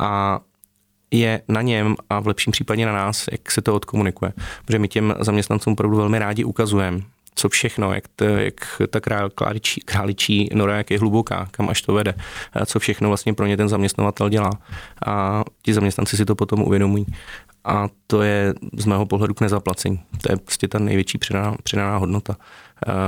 a 0.00 0.40
je 1.10 1.42
na 1.48 1.62
něm 1.62 1.96
a 2.10 2.20
v 2.20 2.26
lepším 2.26 2.50
případě 2.50 2.86
na 2.86 2.92
nás, 2.92 3.28
jak 3.32 3.50
se 3.50 3.62
to 3.62 3.74
odkomunikuje. 3.74 4.32
Protože 4.64 4.78
my 4.78 4.88
těm 4.88 5.14
zaměstnancům 5.20 5.72
opravdu 5.72 5.96
velmi 5.96 6.18
rádi 6.18 6.44
ukazujeme, 6.44 7.00
co 7.34 7.48
všechno, 7.48 7.94
jak, 7.94 8.04
to, 8.16 8.24
jak 8.24 8.82
ta 8.90 9.00
králičí, 9.34 9.80
králičí 9.80 10.48
nora, 10.54 10.76
jak 10.76 10.90
je 10.90 10.98
hluboká, 10.98 11.48
kam 11.50 11.68
až 11.68 11.82
to 11.82 11.94
vede, 11.94 12.14
co 12.66 12.78
všechno 12.78 13.08
vlastně 13.08 13.34
pro 13.34 13.46
ně 13.46 13.56
ten 13.56 13.68
zaměstnavatel 13.68 14.28
dělá. 14.28 14.50
A 15.06 15.44
ti 15.62 15.74
zaměstnanci 15.74 16.16
si 16.16 16.24
to 16.24 16.34
potom 16.34 16.62
uvědomují. 16.62 17.06
A 17.64 17.88
to 18.06 18.22
je 18.22 18.54
z 18.76 18.84
mého 18.84 19.06
pohledu 19.06 19.34
k 19.34 19.40
nezaplacení. 19.40 20.00
To 20.22 20.32
je 20.32 20.36
prostě 20.36 20.68
ta 20.68 20.78
největší 20.78 21.18
přidaná, 21.18 21.56
přidaná 21.62 21.96
hodnota. 21.96 22.36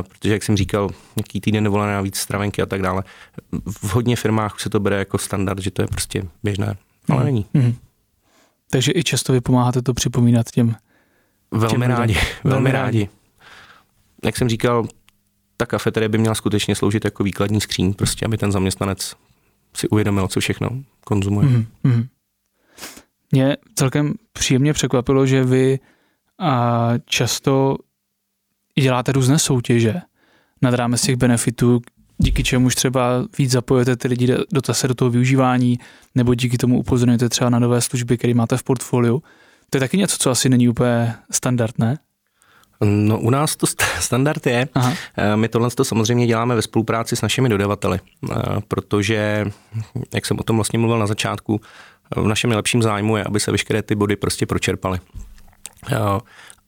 Protože, 0.09 0.33
jak 0.33 0.43
jsem 0.43 0.57
říkal, 0.57 0.91
nějaký 1.17 1.41
týden 1.41 1.65
dovolené 1.65 2.03
víc 2.03 2.17
stravenky 2.17 2.63
a 2.63 2.67
tak 2.67 2.83
dále. 2.83 3.03
V 3.67 3.95
hodně 3.95 4.17
firmách 4.17 4.61
se 4.61 4.71
to 4.71 4.81
bere 4.81 4.99
jako 4.99 5.19
standard, 5.19 5.59
že 5.59 5.71
to 5.71 5.83
je 5.83 5.89
prostě 5.89 6.23
běžné, 6.43 6.77
ale 7.09 7.21
mm. 7.21 7.25
není. 7.25 7.47
Mm. 7.55 7.75
Takže 8.71 8.93
i 8.95 9.05
často 9.05 9.33
vy 9.33 9.41
pomáháte 9.41 9.83
to 9.83 9.95
připomínat 9.95 10.51
těm 10.51 10.75
Velmi 11.51 11.69
těm 11.69 11.83
rádi, 11.83 12.17
velmi 12.45 12.73
rádi 12.73 13.09
jak 14.25 14.37
jsem 14.37 14.49
říkal, 14.49 14.87
ta 15.57 15.67
kafeterie 15.67 16.09
by 16.09 16.19
měla 16.19 16.35
skutečně 16.35 16.75
sloužit 16.75 17.05
jako 17.05 17.25
výkladní 17.25 17.61
skříň, 17.61 17.95
prostě 17.95 18.27
aby 18.27 18.39
ten 18.39 18.53
zaměstnanec 18.53 19.15
si 19.77 19.89
uvědomil, 19.89 20.29
co 20.29 20.41
všechno 20.41 20.71
konzumuje. 21.05 21.49
Mm-hmm. 21.49 22.09
Mě 23.33 23.57
celkem 23.75 24.15
příjemně 24.33 24.73
překvapilo, 24.73 25.27
že 25.27 25.45
vy 25.45 25.79
a 26.39 26.91
často 27.05 27.77
děláte 28.81 29.13
různé 29.13 29.39
soutěže 29.39 29.95
nad 30.63 30.75
rámec 30.75 31.03
těch 31.03 31.17
benefitů, 31.17 31.81
díky 32.19 32.45
čemuž 32.45 32.75
třeba 32.75 33.25
víc 33.39 33.51
zapojete 33.51 33.97
ty 33.97 34.09
lidi 34.09 34.27
do, 34.27 34.61
zase 34.67 34.89
do 34.89 34.95
toho 34.95 35.11
využívání, 35.11 35.79
nebo 36.15 36.35
díky 36.35 36.59
tomu 36.59 36.79
upozorňujete 36.79 37.29
třeba 37.29 37.51
na 37.51 37.59
nové 37.59 37.81
služby, 37.81 38.19
které 38.19 38.35
máte 38.35 38.57
v 38.57 38.63
portfoliu. 38.63 39.23
To 39.71 39.77
je 39.77 39.81
taky 39.81 39.99
něco, 39.99 40.17
co 40.19 40.31
asi 40.31 40.49
není 40.49 40.69
úplně 40.69 41.15
standard, 41.31 41.79
ne? 41.79 41.99
No 42.85 43.21
u 43.21 43.31
nás 43.31 43.57
to 43.57 43.67
standard 44.01 44.47
je. 44.47 44.69
Aha. 44.75 44.93
Eh, 45.17 45.37
my 45.37 45.49
tohle 45.49 45.71
to 45.71 45.85
samozřejmě 45.85 46.27
děláme 46.27 46.55
ve 46.55 46.63
spolupráci 46.63 47.17
s 47.17 47.23
našimi 47.23 47.49
dodavateli, 47.49 47.99
eh, 48.01 48.35
protože, 48.69 49.47
jak 50.15 50.27
jsem 50.27 50.39
o 50.41 50.43
tom 50.43 50.57
vlastně 50.57 50.79
mluvil 50.79 50.99
na 50.99 51.07
začátku, 51.07 51.61
v 52.17 52.27
našem 52.27 52.51
nejlepším 52.51 52.83
zájmu 52.83 53.17
je, 53.17 53.25
aby 53.25 53.41
se 53.41 53.51
veškeré 53.51 53.83
ty 53.83 53.95
body 53.95 54.17
prostě 54.17 54.47
pročerpaly. 54.47 54.99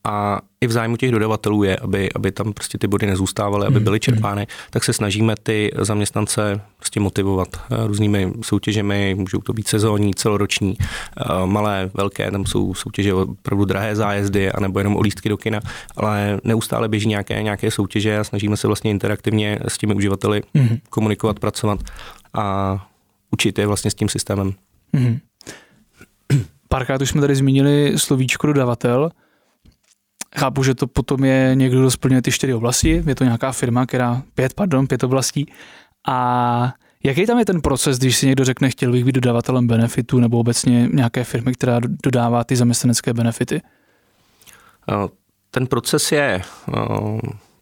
A 0.08 0.40
i 0.60 0.66
v 0.66 0.72
zájmu 0.72 0.96
těch 0.96 1.10
dodavatelů 1.10 1.62
je, 1.62 1.76
aby, 1.76 2.12
aby 2.12 2.32
tam 2.32 2.52
prostě 2.52 2.78
ty 2.78 2.86
body 2.86 3.06
nezůstávaly, 3.06 3.66
aby 3.66 3.80
byly 3.80 3.94
mhm, 3.94 4.00
čerpány, 4.00 4.46
tak 4.70 4.84
se 4.84 4.92
snažíme 4.92 5.34
ty 5.42 5.70
zaměstnance 5.78 6.60
prostě 6.76 7.00
motivovat 7.00 7.48
eh, 7.54 7.86
různými 7.86 8.32
soutěžemi, 8.42 9.14
můžou 9.18 9.38
to 9.40 9.52
být 9.52 9.68
sezónní, 9.68 10.14
celoroční, 10.14 10.76
eh, 10.80 11.46
malé, 11.46 11.90
velké, 11.94 12.30
tam 12.30 12.46
jsou 12.46 12.74
soutěže 12.74 13.14
opravdu 13.14 13.64
drahé 13.64 13.96
zájezdy, 13.96 14.52
anebo 14.52 14.78
jenom 14.78 14.96
o 14.96 15.00
lístky 15.00 15.28
do 15.28 15.36
kina, 15.36 15.60
ale 15.96 16.40
neustále 16.44 16.88
běží 16.88 17.08
nějaké, 17.08 17.42
nějaké 17.42 17.70
soutěže 17.70 18.18
a 18.18 18.24
snažíme 18.24 18.56
se 18.56 18.66
vlastně 18.66 18.90
interaktivně 18.90 19.58
s 19.68 19.78
těmi 19.78 19.94
uživateli 19.94 20.42
mm. 20.54 20.78
komunikovat, 20.90 21.40
pracovat 21.40 21.80
a 22.34 22.86
učit 23.30 23.58
je 23.58 23.66
vlastně 23.66 23.90
s 23.90 23.94
tím 23.94 24.08
systémem. 24.08 24.54
Mm. 24.92 25.18
Párkrát 26.68 27.02
už 27.02 27.08
jsme 27.08 27.20
tady 27.20 27.36
zmínili 27.36 27.92
slovíčko 27.96 28.46
dodavatel. 28.46 29.10
Chápu, 30.36 30.62
že 30.62 30.74
to 30.74 30.86
potom 30.86 31.24
je 31.24 31.50
někdo, 31.54 31.80
kdo 31.80 31.90
splňuje 31.90 32.22
ty 32.22 32.32
čtyři 32.32 32.54
oblasti, 32.54 33.02
je 33.06 33.14
to 33.14 33.24
nějaká 33.24 33.52
firma, 33.52 33.86
která, 33.86 34.22
pět, 34.34 34.54
pardon, 34.54 34.86
pět 34.86 35.04
oblastí. 35.04 35.52
A 36.08 36.74
jaký 37.04 37.26
tam 37.26 37.38
je 37.38 37.44
ten 37.44 37.60
proces, 37.60 37.98
když 37.98 38.16
si 38.16 38.26
někdo 38.26 38.44
řekne, 38.44 38.70
chtěl 38.70 38.92
bych 38.92 39.04
být 39.04 39.14
dodavatelem 39.14 39.66
benefitu 39.66 40.20
nebo 40.20 40.38
obecně 40.38 40.88
nějaké 40.92 41.24
firmy, 41.24 41.52
která 41.52 41.80
dodává 42.04 42.44
ty 42.44 42.56
zaměstnanecké 42.56 43.14
benefity? 43.14 43.62
Ten 45.50 45.66
proces 45.66 46.12
je 46.12 46.42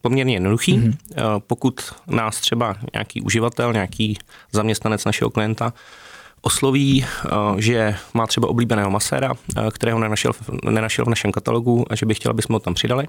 poměrně 0.01 0.35
jednoduchý. 0.35 0.79
Mm-hmm. 0.79 0.97
Pokud 1.39 1.81
nás 2.07 2.41
třeba 2.41 2.77
nějaký 2.93 3.21
uživatel, 3.21 3.73
nějaký 3.73 4.19
zaměstnanec 4.53 5.05
našeho 5.05 5.31
klienta 5.31 5.73
osloví, 6.45 7.05
eh, 7.05 7.29
že 7.59 7.97
má 8.15 8.27
třeba 8.27 8.49
oblíbeného 8.49 8.91
maséra, 8.91 9.33
eh, 9.57 9.71
kterého 9.71 9.99
nenašel, 9.99 10.33
nenašel 10.71 11.05
v 11.05 11.09
našem 11.09 11.33
katalogu 11.33 11.85
a 11.91 11.95
že 11.95 12.07
by 12.07 12.15
chtěl, 12.15 12.31
aby 12.31 12.43
jsme 12.43 12.55
ho 12.55 12.61
tam 12.61 12.75
přidali, 12.75 13.09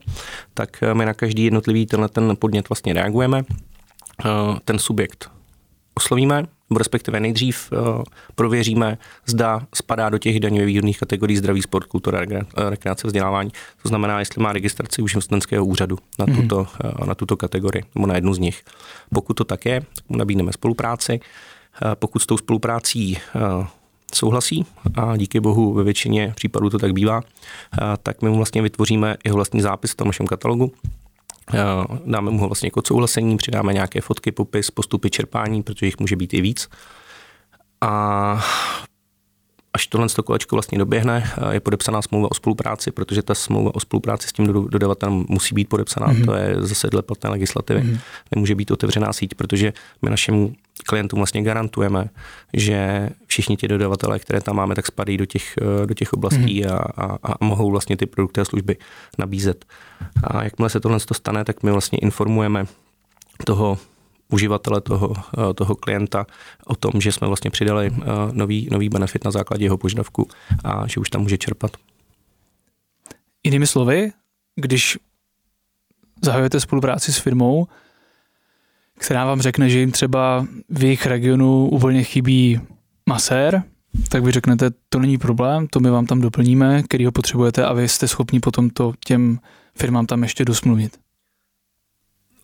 tak 0.54 0.84
eh, 0.84 0.93
my 0.93 1.06
na 1.06 1.13
každý 1.13 1.43
jednotlivý 1.43 1.86
tenhle 1.86 2.10
ten 2.10 2.36
podnět 2.39 2.69
vlastně 2.69 2.93
reagujeme. 2.93 3.43
Ten 4.65 4.80
subjekt 4.80 5.32
oslovíme, 5.95 6.48
nebo 6.69 6.78
respektive 6.78 7.19
nejdřív 7.19 7.74
prověříme, 8.36 8.98
zda 9.26 9.62
spadá 9.74 10.10
do 10.10 10.17
těch 10.17 10.39
daňově 10.39 10.65
výhodných 10.65 11.00
kategorií 11.00 11.38
zdraví, 11.38 11.62
sport, 11.62 11.86
kultura, 11.88 12.21
rekreace, 12.69 13.08
vzdělávání. 13.08 13.52
To 13.82 13.89
znamená, 13.89 14.19
jestli 14.19 14.43
má 14.43 14.54
registraci 14.54 15.02
už 15.02 15.12
živnostenského 15.12 15.65
úřadu 15.65 15.98
na 16.19 16.26
mhm. 16.26 16.41
tuto, 16.41 16.63
mm-hmm. 16.63 17.08
na 17.08 17.15
tuto 17.15 17.38
kategorii, 17.38 17.84
nebo 17.95 18.08
na 18.08 18.15
jednu 18.15 18.34
z 18.34 18.39
nich. 18.39 18.63
Pokud 19.13 19.34
to 19.34 19.43
tak 19.43 19.65
je, 19.65 19.82
tak 19.82 20.10
mu 20.10 20.17
nabídneme 20.17 20.54
spolupráci. 20.54 21.19
Eh, 21.81 21.95
pokud 21.95 22.19
s 22.19 22.25
tou 22.25 22.38
spoluprácí 22.38 23.17
eh, 23.17 23.67
souhlasí 24.13 24.65
a 24.95 25.17
díky 25.17 25.39
bohu 25.39 25.73
ve 25.73 25.83
většině 25.83 26.33
případů 26.35 26.69
to 26.69 26.79
tak 26.79 26.93
bývá, 26.93 27.21
eh, 27.21 27.97
tak 28.03 28.21
my 28.21 28.29
mu 28.29 28.35
vlastně 28.35 28.61
vytvoříme 28.61 29.17
jeho 29.23 29.35
vlastní 29.35 29.61
zápis 29.61 29.91
v 29.91 29.95
tom 29.95 30.07
našem 30.07 30.27
katalogu. 30.27 30.71
Dáme 32.05 32.31
mu 32.31 32.39
ho 32.39 32.47
vlastně 32.47 32.67
jako 32.67 32.81
souhlasení, 32.88 33.38
přidáme 33.38 33.73
nějaké 33.73 34.01
fotky, 34.01 34.31
popis, 34.31 34.71
postupy 34.71 35.09
čerpání, 35.09 35.63
protože 35.63 35.85
jich 35.85 35.99
může 35.99 36.15
být 36.15 36.33
i 36.33 36.41
víc. 36.41 36.69
A 37.81 38.45
až 39.73 39.88
tohle 39.88 40.07
kolečko 40.25 40.55
vlastně 40.55 40.77
doběhne, 40.77 41.31
je 41.51 41.59
podepsaná 41.59 42.01
smlouva 42.01 42.31
o 42.31 42.33
spolupráci, 42.33 42.91
protože 42.91 43.21
ta 43.21 43.35
smlouva 43.35 43.75
o 43.75 43.79
spolupráci 43.79 44.27
s 44.27 44.33
tím 44.33 44.47
dodavatelem 44.47 45.25
musí 45.29 45.55
být 45.55 45.69
podepsaná, 45.69 46.07
mm-hmm. 46.07 46.25
to 46.25 46.35
je 46.35 46.55
zase 46.59 46.88
dle 46.88 47.01
platné 47.01 47.29
legislativy. 47.29 47.81
Mm-hmm. 47.81 47.99
Nemůže 48.35 48.55
být 48.55 48.71
otevřená 48.71 49.13
síť, 49.13 49.35
protože 49.35 49.73
my 50.01 50.09
našemu 50.09 50.53
klientům 50.88 51.19
vlastně 51.19 51.41
garantujeme, 51.41 52.09
že 52.53 53.09
všichni 53.27 53.57
ti 53.57 53.67
dodavatelé, 53.67 54.19
které 54.19 54.41
tam 54.41 54.55
máme, 54.55 54.75
tak 54.75 54.85
spadají 54.85 55.17
do 55.17 55.25
těch, 55.25 55.55
do 55.85 55.93
těch 55.93 56.13
oblastí 56.13 56.63
mm-hmm. 56.63 56.73
a, 56.97 57.03
a, 57.03 57.33
a 57.33 57.45
mohou 57.45 57.71
vlastně 57.71 57.97
ty 57.97 58.05
produkty 58.05 58.41
a 58.41 58.45
služby 58.45 58.77
nabízet. 59.17 59.65
A 60.23 60.43
jakmile 60.43 60.69
se 60.69 60.79
tohle 60.79 60.99
stane, 60.99 61.45
tak 61.45 61.63
my 61.63 61.71
vlastně 61.71 61.99
informujeme 61.99 62.65
toho 63.45 63.77
uživatele 64.31 64.81
toho, 64.81 65.13
eh, 65.17 65.53
toho 65.53 65.75
klienta 65.75 66.25
o 66.65 66.75
tom, 66.75 67.01
že 67.01 67.11
jsme 67.11 67.27
vlastně 67.27 67.51
přidali 67.51 67.91
eh, 67.91 68.05
nový, 68.31 68.67
nový 68.71 68.89
benefit 68.89 69.25
na 69.25 69.31
základě 69.31 69.65
jeho 69.65 69.77
požadavku 69.77 70.27
a 70.63 70.88
že 70.88 70.99
už 70.99 71.09
tam 71.09 71.21
může 71.21 71.38
čerpat. 71.38 71.71
Jinými 73.43 73.67
slovy, 73.67 74.11
když 74.55 74.97
zahajujete 76.21 76.59
spolupráci 76.59 77.13
s 77.13 77.17
firmou, 77.17 77.67
která 78.99 79.25
vám 79.25 79.41
řekne, 79.41 79.69
že 79.69 79.79
jim 79.79 79.91
třeba 79.91 80.47
v 80.69 80.84
jejich 80.84 81.05
regionu 81.05 81.69
úplně 81.69 82.03
chybí 82.03 82.60
masér, 83.10 83.63
tak 84.10 84.23
vy 84.23 84.31
řeknete, 84.31 84.69
to 84.89 84.99
není 84.99 85.17
problém, 85.17 85.67
to 85.67 85.79
my 85.79 85.89
vám 85.89 86.05
tam 86.05 86.21
doplníme, 86.21 86.84
který 86.84 87.05
ho 87.05 87.12
potřebujete 87.12 87.65
a 87.65 87.73
vy 87.73 87.88
jste 87.88 88.08
schopni 88.08 88.39
potom 88.39 88.69
to 88.69 88.93
těm 89.05 89.39
firmám 89.77 90.05
tam 90.05 90.23
ještě 90.23 90.45
dosmluvit. 90.45 91.05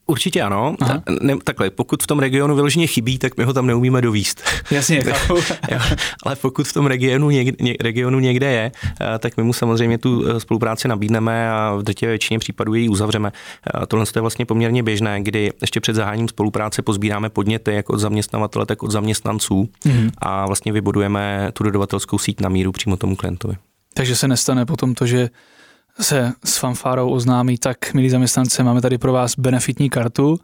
Určitě 0.08 0.42
ano. 0.42 0.76
Ta, 0.80 1.04
ne, 1.22 1.38
takhle, 1.44 1.70
pokud 1.70 2.04
v 2.04 2.08
tom 2.08 2.20
regionu 2.20 2.56
vyloženě 2.56 2.88
chybí, 2.88 3.18
tak 3.18 3.38
my 3.38 3.44
ho 3.44 3.54
tam 3.54 3.68
neumíme 3.68 4.02
dovíst. 4.02 4.44
Jasně, 4.72 5.04
Ale 6.24 6.36
pokud 6.36 6.68
v 6.68 6.74
tom 6.74 6.86
regionu 6.86 7.30
někde, 7.30 7.74
regionu 7.80 8.20
někde 8.20 8.52
je, 8.52 8.72
eh, 9.02 9.20
tak 9.20 9.38
my 9.38 9.44
mu 9.44 9.54
samozřejmě 9.54 9.98
tu 9.98 10.28
eh, 10.28 10.40
spolupráci 10.40 10.88
nabídneme 10.88 11.52
a 11.52 11.76
v 11.76 11.84
drtivé 11.84 12.12
většině 12.12 12.40
případů 12.40 12.74
ji 12.74 12.90
uzavřeme. 12.90 13.32
Eh, 13.32 13.86
tohle 13.88 14.06
je 14.16 14.22
vlastně 14.22 14.46
poměrně 14.46 14.84
běžné, 14.84 15.22
kdy 15.22 15.52
ještě 15.62 15.80
před 15.80 15.96
zahájením 15.96 16.28
spolupráce 16.28 16.82
pozbíráme 16.82 17.30
podněty 17.30 17.74
jak 17.74 17.90
od 17.90 18.00
zaměstnavatele, 18.00 18.66
tak 18.66 18.84
od 18.84 18.92
zaměstnanců 18.92 19.70
mm-hmm. 19.86 20.12
a 20.18 20.46
vlastně 20.46 20.74
vybudujeme 20.74 21.50
tu 21.54 21.64
dodavatelskou 21.64 22.18
síť 22.18 22.42
na 22.42 22.50
míru 22.50 22.72
přímo 22.72 22.98
tomu 22.98 23.16
klientovi. 23.16 23.56
Takže 23.94 24.16
se 24.16 24.28
nestane 24.28 24.66
potom 24.66 24.96
to, 24.96 25.06
že 25.06 25.30
se 26.00 26.34
s 26.46 26.58
fanfárou 26.58 27.10
oznámí, 27.10 27.58
tak 27.58 27.94
milí 27.94 28.10
zaměstnance, 28.10 28.64
máme 28.64 28.82
tady 28.82 28.98
pro 28.98 29.14
vás 29.14 29.36
benefitní 29.38 29.90
kartu 29.90 30.40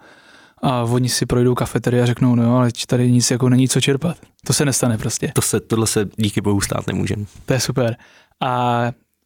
a 0.62 0.84
oni 0.84 1.10
si 1.10 1.26
projdou 1.26 1.56
kafeterii 1.56 2.02
a 2.02 2.06
řeknou, 2.06 2.36
no 2.36 2.58
ale 2.58 2.70
tady 2.88 3.12
nic 3.12 3.32
jako 3.32 3.50
není 3.50 3.68
co 3.68 3.82
čerpat. 3.82 4.18
To 4.46 4.54
se 4.54 4.66
nestane 4.66 4.98
prostě. 4.98 5.32
To 5.36 5.42
se, 5.42 5.60
tohle 5.60 5.88
se 5.88 6.10
díky 6.16 6.42
bohu 6.42 6.62
stát 6.62 6.88
nemůže. 6.88 7.16
To 7.46 7.54
je 7.54 7.60
super. 7.60 7.96
A 8.42 8.84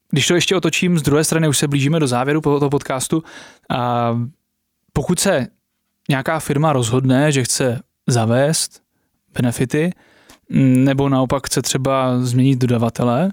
když 0.09 0.27
to 0.27 0.35
ještě 0.35 0.55
otočím, 0.55 0.99
z 0.99 1.01
druhé 1.01 1.23
strany 1.23 1.47
už 1.47 1.57
se 1.57 1.67
blížíme 1.67 1.99
do 1.99 2.07
závěru 2.07 2.41
toho 2.41 2.69
podcastu. 2.69 3.23
A 3.69 4.11
pokud 4.93 5.19
se 5.19 5.47
nějaká 6.09 6.39
firma 6.39 6.73
rozhodne, 6.73 7.31
že 7.31 7.43
chce 7.43 7.81
zavést 8.07 8.81
benefity, 9.33 9.91
nebo 10.75 11.09
naopak 11.09 11.47
chce 11.47 11.61
třeba 11.61 12.19
změnit 12.19 12.59
dodavatele, 12.59 13.31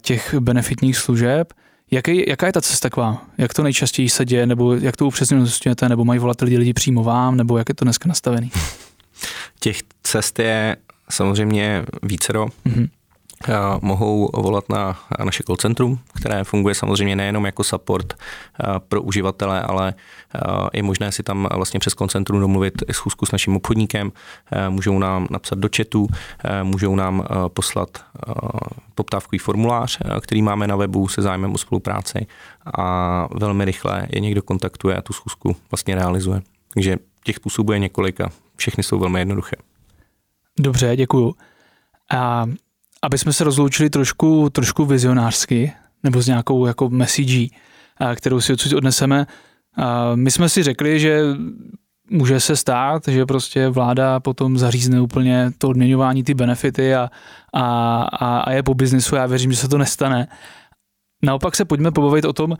těch 0.00 0.34
benefitních 0.34 0.96
služeb. 0.96 1.52
Jaký, 1.90 2.28
jaká 2.28 2.46
je 2.46 2.52
ta 2.52 2.60
cesta 2.60 2.90
k 2.90 2.96
vám? 2.96 3.20
Jak 3.38 3.54
to 3.54 3.62
nejčastěji 3.62 4.08
se 4.08 4.24
děje, 4.24 4.46
nebo 4.46 4.74
jak 4.74 4.96
to 4.96 5.06
upřesňujete, 5.06 5.88
nebo 5.88 6.04
mají 6.04 6.20
volat 6.20 6.40
lidi, 6.40 6.58
lidi 6.58 6.72
přímo 6.72 7.04
vám, 7.04 7.36
nebo 7.36 7.58
jak 7.58 7.68
je 7.68 7.74
to 7.74 7.84
dneska 7.84 8.08
nastavený? 8.08 8.50
Těch 9.60 9.82
cest 10.02 10.38
je 10.38 10.76
samozřejmě 11.10 11.84
vícero. 12.02 12.46
Mm-hmm 12.46 12.88
mohou 13.80 14.30
volat 14.34 14.68
na 14.68 14.98
naše 15.24 15.42
call 15.42 15.56
centrum, 15.56 15.98
které 16.14 16.44
funguje 16.44 16.74
samozřejmě 16.74 17.16
nejenom 17.16 17.46
jako 17.46 17.64
support 17.64 18.14
pro 18.88 19.02
uživatele, 19.02 19.62
ale 19.62 19.94
je 20.72 20.82
možné 20.82 21.12
si 21.12 21.22
tam 21.22 21.48
vlastně 21.54 21.80
přes 21.80 21.92
call 21.92 22.08
centrum 22.08 22.40
domluvit 22.40 22.72
schůzku 22.92 23.26
s 23.26 23.32
naším 23.32 23.56
obchodníkem, 23.56 24.12
můžou 24.68 24.98
nám 24.98 25.26
napsat 25.30 25.58
do 25.58 25.68
chatu, 25.76 26.06
můžou 26.62 26.96
nám 26.96 27.24
poslat 27.48 28.04
poptávkový 28.94 29.38
formulář, 29.38 29.98
který 30.20 30.42
máme 30.42 30.66
na 30.66 30.76
webu 30.76 31.08
se 31.08 31.22
zájmem 31.22 31.54
o 31.54 31.58
spolupráci 31.58 32.26
a 32.78 33.28
velmi 33.34 33.64
rychle 33.64 34.06
je 34.10 34.20
někdo 34.20 34.42
kontaktuje 34.42 34.96
a 34.96 35.02
tu 35.02 35.12
schůzku 35.12 35.56
vlastně 35.70 35.94
realizuje. 35.94 36.42
Takže 36.74 36.96
těch 37.24 37.36
způsobů 37.36 37.72
je 37.72 37.78
několik 37.78 38.20
a 38.20 38.30
všechny 38.56 38.82
jsou 38.82 38.98
velmi 38.98 39.20
jednoduché. 39.20 39.56
Dobře, 40.60 40.96
děkuju. 40.96 41.34
A 42.14 42.46
aby 43.06 43.18
jsme 43.18 43.32
se 43.32 43.44
rozloučili 43.44 43.90
trošku, 43.90 44.50
trošku 44.50 44.84
vizionářsky, 44.84 45.72
nebo 46.02 46.22
s 46.22 46.26
nějakou 46.26 46.66
jako 46.66 46.88
message, 46.88 47.46
kterou 48.14 48.40
si 48.40 48.52
odsud 48.52 48.72
odneseme. 48.72 49.26
My 50.14 50.30
jsme 50.30 50.48
si 50.48 50.62
řekli, 50.62 51.00
že 51.00 51.20
může 52.10 52.40
se 52.40 52.56
stát, 52.56 53.08
že 53.08 53.26
prostě 53.26 53.68
vláda 53.68 54.20
potom 54.20 54.58
zařízne 54.58 55.00
úplně 55.00 55.50
to 55.58 55.68
odměňování, 55.68 56.22
ty 56.24 56.34
benefity 56.34 56.94
a, 56.94 57.10
a, 57.54 58.02
a 58.38 58.52
je 58.52 58.62
po 58.62 58.74
biznisu. 58.74 59.16
Já 59.16 59.26
věřím, 59.26 59.52
že 59.52 59.58
se 59.58 59.68
to 59.68 59.78
nestane. 59.78 60.28
Naopak 61.22 61.56
se 61.56 61.64
pojďme 61.64 61.90
pobavit 61.90 62.24
o 62.24 62.32
tom, 62.32 62.56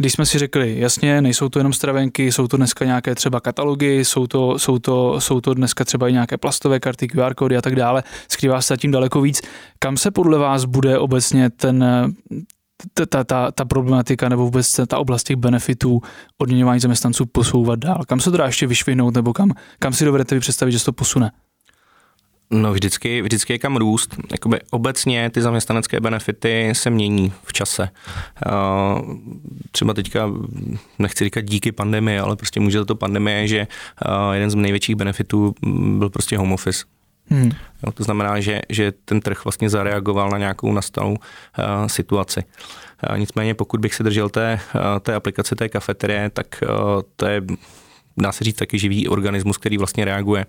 když 0.00 0.12
jsme 0.12 0.26
si 0.26 0.38
řekli, 0.38 0.78
jasně, 0.78 1.22
nejsou 1.22 1.48
to 1.48 1.58
jenom 1.58 1.72
stravenky, 1.72 2.32
jsou 2.32 2.48
to 2.48 2.56
dneska 2.56 2.84
nějaké 2.84 3.14
třeba 3.14 3.40
katalogy, 3.40 4.04
jsou 4.04 4.26
to, 4.26 4.58
jsou 4.58 4.78
to, 4.78 5.20
jsou 5.20 5.40
to 5.40 5.54
dneska 5.54 5.84
třeba 5.84 6.08
i 6.08 6.12
nějaké 6.12 6.36
plastové 6.36 6.80
karty, 6.80 7.08
QR 7.08 7.34
kódy 7.34 7.56
a 7.56 7.62
tak 7.62 7.76
dále, 7.76 8.02
skrývá 8.28 8.60
se 8.60 8.76
tím 8.76 8.90
daleko 8.90 9.20
víc. 9.20 9.40
Kam 9.78 9.96
se 9.96 10.10
podle 10.10 10.38
vás 10.38 10.64
bude 10.64 10.98
obecně 10.98 11.50
ten, 11.50 11.84
ta, 13.08 13.24
ta, 13.24 13.50
ta 13.50 13.64
problematika 13.64 14.28
nebo 14.28 14.44
vůbec 14.44 14.80
ta 14.86 14.98
oblast 14.98 15.24
těch 15.24 15.36
benefitů 15.36 16.00
odměňování 16.38 16.80
zaměstnanců 16.80 17.26
posouvat 17.26 17.78
dál? 17.78 18.04
Kam 18.06 18.20
se 18.20 18.30
to 18.30 18.36
dá 18.36 18.46
ještě 18.46 18.66
vyšvihnout 18.66 19.14
nebo 19.14 19.32
kam, 19.32 19.52
kam 19.78 19.92
si 19.92 20.04
dovedete 20.04 20.34
vy 20.34 20.40
představit, 20.40 20.72
že 20.72 20.78
se 20.78 20.84
to 20.84 20.92
posune? 20.92 21.30
No 22.50 22.72
vždycky, 22.72 23.22
vždycky 23.22 23.52
je 23.52 23.58
kam 23.58 23.76
růst. 23.76 24.16
Jakoby 24.32 24.60
obecně 24.70 25.30
ty 25.30 25.42
zaměstnanecké 25.42 26.00
benefity 26.00 26.70
se 26.72 26.90
mění 26.90 27.32
v 27.44 27.52
čase. 27.52 27.88
Třeba 29.70 29.94
teďka, 29.94 30.30
nechci 30.98 31.24
říkat 31.24 31.44
díky 31.44 31.72
pandemii, 31.72 32.18
ale 32.18 32.36
prostě 32.36 32.60
může 32.60 32.84
to 32.84 32.94
pandemie, 32.94 33.48
že 33.48 33.66
jeden 34.32 34.50
z 34.50 34.54
největších 34.54 34.96
benefitů 34.96 35.54
byl 35.98 36.10
prostě 36.10 36.38
home 36.38 36.52
office. 36.52 36.84
Hmm. 37.30 37.50
Jo, 37.86 37.92
to 37.92 38.04
znamená, 38.04 38.40
že, 38.40 38.60
že 38.68 38.92
ten 39.04 39.20
trh 39.20 39.44
vlastně 39.44 39.70
zareagoval 39.70 40.30
na 40.30 40.38
nějakou 40.38 40.72
nastalou 40.72 41.10
uh, 41.12 41.16
situaci. 41.86 42.44
Uh, 43.10 43.18
nicméně 43.18 43.54
pokud 43.54 43.80
bych 43.80 43.94
se 43.94 44.02
držel 44.02 44.28
té, 44.28 44.60
uh, 44.74 44.80
té 45.00 45.14
aplikace 45.14 45.56
té 45.56 45.68
kafeterie, 45.68 46.30
tak 46.30 46.46
uh, 46.62 47.02
to 47.16 47.26
je 47.26 47.42
dá 48.16 48.32
se 48.32 48.44
říct 48.44 48.56
taky 48.56 48.78
živý 48.78 49.08
organismus, 49.08 49.58
který 49.58 49.78
vlastně 49.78 50.04
reaguje 50.04 50.46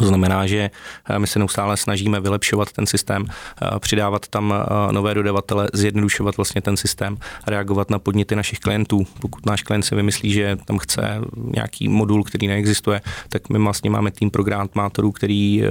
to 0.00 0.06
znamená, 0.06 0.46
že 0.46 0.70
eh, 1.10 1.18
my 1.18 1.26
se 1.26 1.38
neustále 1.38 1.76
snažíme 1.76 2.20
vylepšovat 2.20 2.72
ten 2.72 2.86
systém, 2.86 3.24
eh, 3.28 3.78
přidávat 3.78 4.28
tam 4.28 4.54
eh, 4.54 4.92
nové 4.92 5.14
dodavatele, 5.14 5.68
zjednodušovat 5.72 6.36
vlastně 6.36 6.60
ten 6.60 6.76
systém, 6.76 7.16
reagovat 7.46 7.90
na 7.90 7.98
podněty 7.98 8.36
našich 8.36 8.58
klientů. 8.58 9.06
Pokud 9.20 9.46
náš 9.46 9.62
klient 9.62 9.82
si 9.82 9.94
vymyslí, 9.94 10.32
že 10.32 10.56
tam 10.64 10.78
chce 10.78 11.20
nějaký 11.36 11.88
modul, 11.88 12.24
který 12.24 12.46
neexistuje, 12.46 13.00
tak 13.28 13.48
my 13.48 13.58
vlastně 13.58 13.90
máme 13.90 14.10
tým 14.10 14.30
programátorů, 14.30 15.12
který 15.12 15.62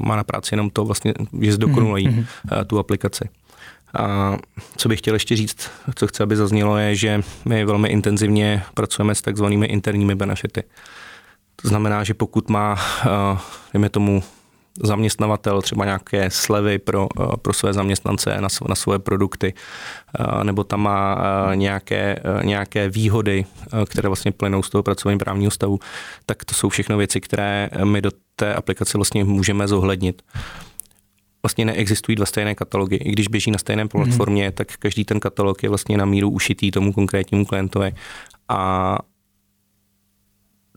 má 0.00 0.16
na 0.16 0.24
práci 0.24 0.54
jenom 0.54 0.70
to 0.70 0.84
vlastně, 0.84 1.14
že 1.40 1.52
zdokonalí 1.52 2.08
mm-hmm. 2.08 2.26
tu 2.66 2.78
aplikaci. 2.78 3.28
A 3.98 4.36
co 4.76 4.88
bych 4.88 4.98
chtěl 4.98 5.14
ještě 5.14 5.36
říct, 5.36 5.70
co 5.94 6.06
chci, 6.06 6.22
aby 6.22 6.36
zaznělo, 6.36 6.76
je, 6.76 6.94
že 6.94 7.22
my 7.44 7.64
velmi 7.64 7.88
intenzivně 7.88 8.62
pracujeme 8.74 9.14
s 9.14 9.22
takzvanými 9.22 9.66
interními 9.66 10.14
benefity. 10.14 10.62
To 11.62 11.68
znamená, 11.68 12.04
že 12.04 12.14
pokud 12.14 12.50
má, 12.50 12.76
eh, 13.06 13.38
dejme 13.72 13.88
tomu, 13.88 14.22
zaměstnavatel 14.82 15.62
třeba 15.62 15.84
nějaké 15.84 16.30
slevy 16.30 16.78
pro, 16.78 17.08
eh, 17.20 17.36
pro 17.42 17.52
své 17.52 17.72
zaměstnance 17.72 18.40
na, 18.40 18.48
na 18.68 18.74
svoje 18.74 18.98
produkty, 18.98 19.54
eh, 20.18 20.44
nebo 20.44 20.64
tam 20.64 20.80
má 20.80 21.18
nějaké, 21.54 22.22
nějaké 22.42 22.88
výhody, 22.88 23.44
které 23.88 24.08
vlastně 24.08 24.32
plynou 24.32 24.62
z 24.62 24.70
toho 24.70 24.82
pracování 24.82 25.18
právního 25.18 25.50
stavu, 25.50 25.78
tak 26.26 26.44
to 26.44 26.54
jsou 26.54 26.68
všechno 26.68 26.96
věci, 26.96 27.20
které 27.20 27.70
my 27.84 28.02
do 28.02 28.10
té 28.36 28.54
aplikace 28.54 28.98
vlastně 28.98 29.24
můžeme 29.24 29.68
zohlednit. 29.68 30.22
Vlastně 31.42 31.64
neexistují 31.64 32.16
dva 32.16 32.26
stejné 32.26 32.54
katalogy. 32.54 32.96
I 32.96 33.12
když 33.12 33.28
běží 33.28 33.50
na 33.50 33.58
stejné 33.58 33.88
platformě, 33.88 34.46
mm. 34.46 34.52
tak 34.52 34.76
každý 34.78 35.04
ten 35.04 35.20
katalog 35.20 35.62
je 35.62 35.68
vlastně 35.68 35.96
na 35.96 36.04
míru 36.04 36.30
ušitý 36.30 36.70
tomu 36.70 36.92
konkrétnímu 36.92 37.44
klientovi. 37.44 37.92
A 38.48 38.98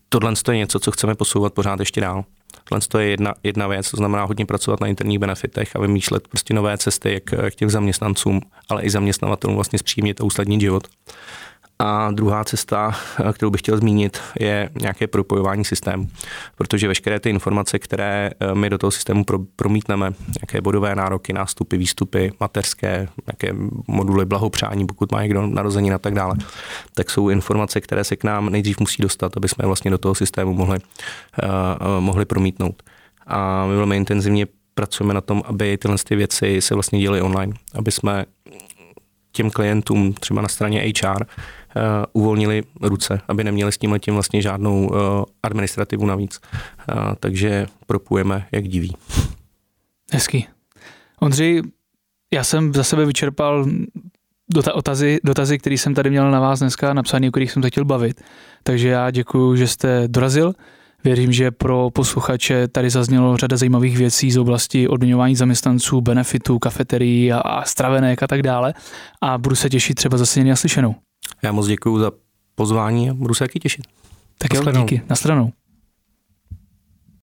tohle 0.08 0.32
je 0.50 0.56
něco, 0.56 0.80
co 0.80 0.90
chceme 0.90 1.14
posouvat 1.14 1.54
pořád 1.54 1.80
ještě 1.80 2.00
dál. 2.00 2.24
Tohle 2.64 3.04
je 3.04 3.10
jedna, 3.10 3.34
jedna 3.42 3.66
věc, 3.66 3.90
to 3.90 3.96
znamená 3.96 4.24
hodně 4.24 4.46
pracovat 4.46 4.80
na 4.80 4.86
interních 4.86 5.18
benefitech 5.18 5.76
a 5.76 5.80
vymýšlet 5.80 6.28
prostě 6.28 6.54
nové 6.54 6.78
cesty, 6.78 7.12
jak, 7.12 7.42
jak 7.44 7.54
těm 7.54 7.70
zaměstnancům, 7.70 8.40
ale 8.68 8.82
i 8.82 8.90
zaměstnavatelům 8.90 9.54
vlastně 9.54 9.78
zpříjemnit 9.78 10.20
a 10.20 10.24
uslednit 10.24 10.60
život. 10.60 10.88
A 11.80 12.10
druhá 12.10 12.44
cesta, 12.44 12.94
kterou 13.32 13.50
bych 13.50 13.60
chtěl 13.60 13.78
zmínit, 13.78 14.20
je 14.40 14.70
nějaké 14.80 15.06
propojování 15.06 15.64
systému, 15.64 16.08
protože 16.56 16.88
veškeré 16.88 17.20
ty 17.20 17.30
informace, 17.30 17.78
které 17.78 18.30
my 18.54 18.70
do 18.70 18.78
toho 18.78 18.90
systému 18.90 19.24
promítneme, 19.56 20.12
nějaké 20.40 20.60
bodové 20.60 20.94
nároky, 20.94 21.32
nástupy, 21.32 21.76
výstupy, 21.76 22.32
mateřské, 22.40 23.08
nějaké 23.26 23.58
moduly 23.86 24.24
blahopřání, 24.24 24.86
pokud 24.86 25.12
má 25.12 25.22
někdo 25.22 25.46
narození 25.46 25.92
a 25.92 25.98
tak 25.98 26.14
dále, 26.14 26.34
tak 26.94 27.10
jsou 27.10 27.28
informace, 27.28 27.80
které 27.80 28.04
se 28.04 28.16
k 28.16 28.24
nám 28.24 28.50
nejdřív 28.50 28.80
musí 28.80 29.02
dostat, 29.02 29.36
aby 29.36 29.48
jsme 29.48 29.66
vlastně 29.66 29.90
do 29.90 29.98
toho 29.98 30.14
systému 30.14 30.54
mohli, 30.54 30.78
uh, 30.78 32.00
mohli 32.00 32.24
promítnout. 32.24 32.82
A 33.26 33.66
my 33.66 33.76
velmi 33.76 33.96
intenzivně 33.96 34.46
pracujeme 34.74 35.14
na 35.14 35.20
tom, 35.20 35.42
aby 35.46 35.78
tyhle 35.78 35.96
ty 36.04 36.16
věci 36.16 36.60
se 36.60 36.74
vlastně 36.74 37.00
děly 37.00 37.22
online, 37.22 37.52
aby 37.74 37.90
jsme 37.90 38.24
těm 39.32 39.50
klientům 39.50 40.12
třeba 40.12 40.42
na 40.42 40.48
straně 40.48 40.92
HR 41.02 41.22
eh, 41.22 41.26
uvolnili 42.12 42.62
ruce, 42.82 43.20
aby 43.28 43.44
neměli 43.44 43.72
s 43.72 43.78
tím 43.78 43.92
letím 43.92 44.14
vlastně 44.14 44.42
žádnou 44.42 44.88
uh, 44.88 44.96
administrativu 45.42 46.06
navíc. 46.06 46.40
Uh, 46.42 47.14
takže 47.20 47.66
propujeme 47.86 48.46
jak 48.52 48.68
diví. 48.68 48.96
Hezký. 50.12 50.46
Ondřej, 51.20 51.62
já 52.34 52.44
jsem 52.44 52.74
za 52.74 52.84
sebe 52.84 53.06
vyčerpal 53.06 53.66
dotazy, 54.74 55.18
dotazy, 55.24 55.58
které 55.58 55.74
jsem 55.74 55.94
tady 55.94 56.10
měl 56.10 56.30
na 56.30 56.40
vás 56.40 56.58
dneska 56.58 56.94
napsaný, 56.94 57.28
o 57.28 57.30
kterých 57.30 57.52
jsem 57.52 57.62
se 57.62 57.70
chtěl 57.70 57.84
bavit. 57.84 58.22
Takže 58.62 58.88
já 58.88 59.10
děkuji, 59.10 59.56
že 59.56 59.66
jste 59.66 60.08
dorazil. 60.08 60.52
Věřím, 61.04 61.32
že 61.32 61.50
pro 61.50 61.90
posluchače 61.90 62.68
tady 62.68 62.90
zaznělo 62.90 63.36
řada 63.36 63.56
zajímavých 63.56 63.98
věcí 63.98 64.30
z 64.30 64.36
oblasti 64.36 64.88
odměňování 64.88 65.36
zaměstnanců, 65.36 66.00
benefitů, 66.00 66.58
kafeterií 66.58 67.32
a, 67.32 67.38
a 67.38 67.64
stravenek 67.64 68.22
a 68.22 68.26
tak 68.26 68.42
dále. 68.42 68.74
A 69.20 69.38
budu 69.38 69.56
se 69.56 69.70
těšit 69.70 69.94
třeba 69.94 70.18
zase 70.18 70.40
někdy 70.40 70.50
naslyšenou. 70.50 70.94
Já 71.42 71.52
moc 71.52 71.66
děkuji 71.66 71.98
za 71.98 72.10
pozvání 72.54 73.10
a 73.10 73.14
budu 73.14 73.34
se 73.34 73.44
taky 73.44 73.60
těšit. 73.60 73.84
Tak 74.38 74.54
jo, 74.54 74.72
díky. 74.72 75.02
Na 75.08 75.16
stranou. 75.16 75.52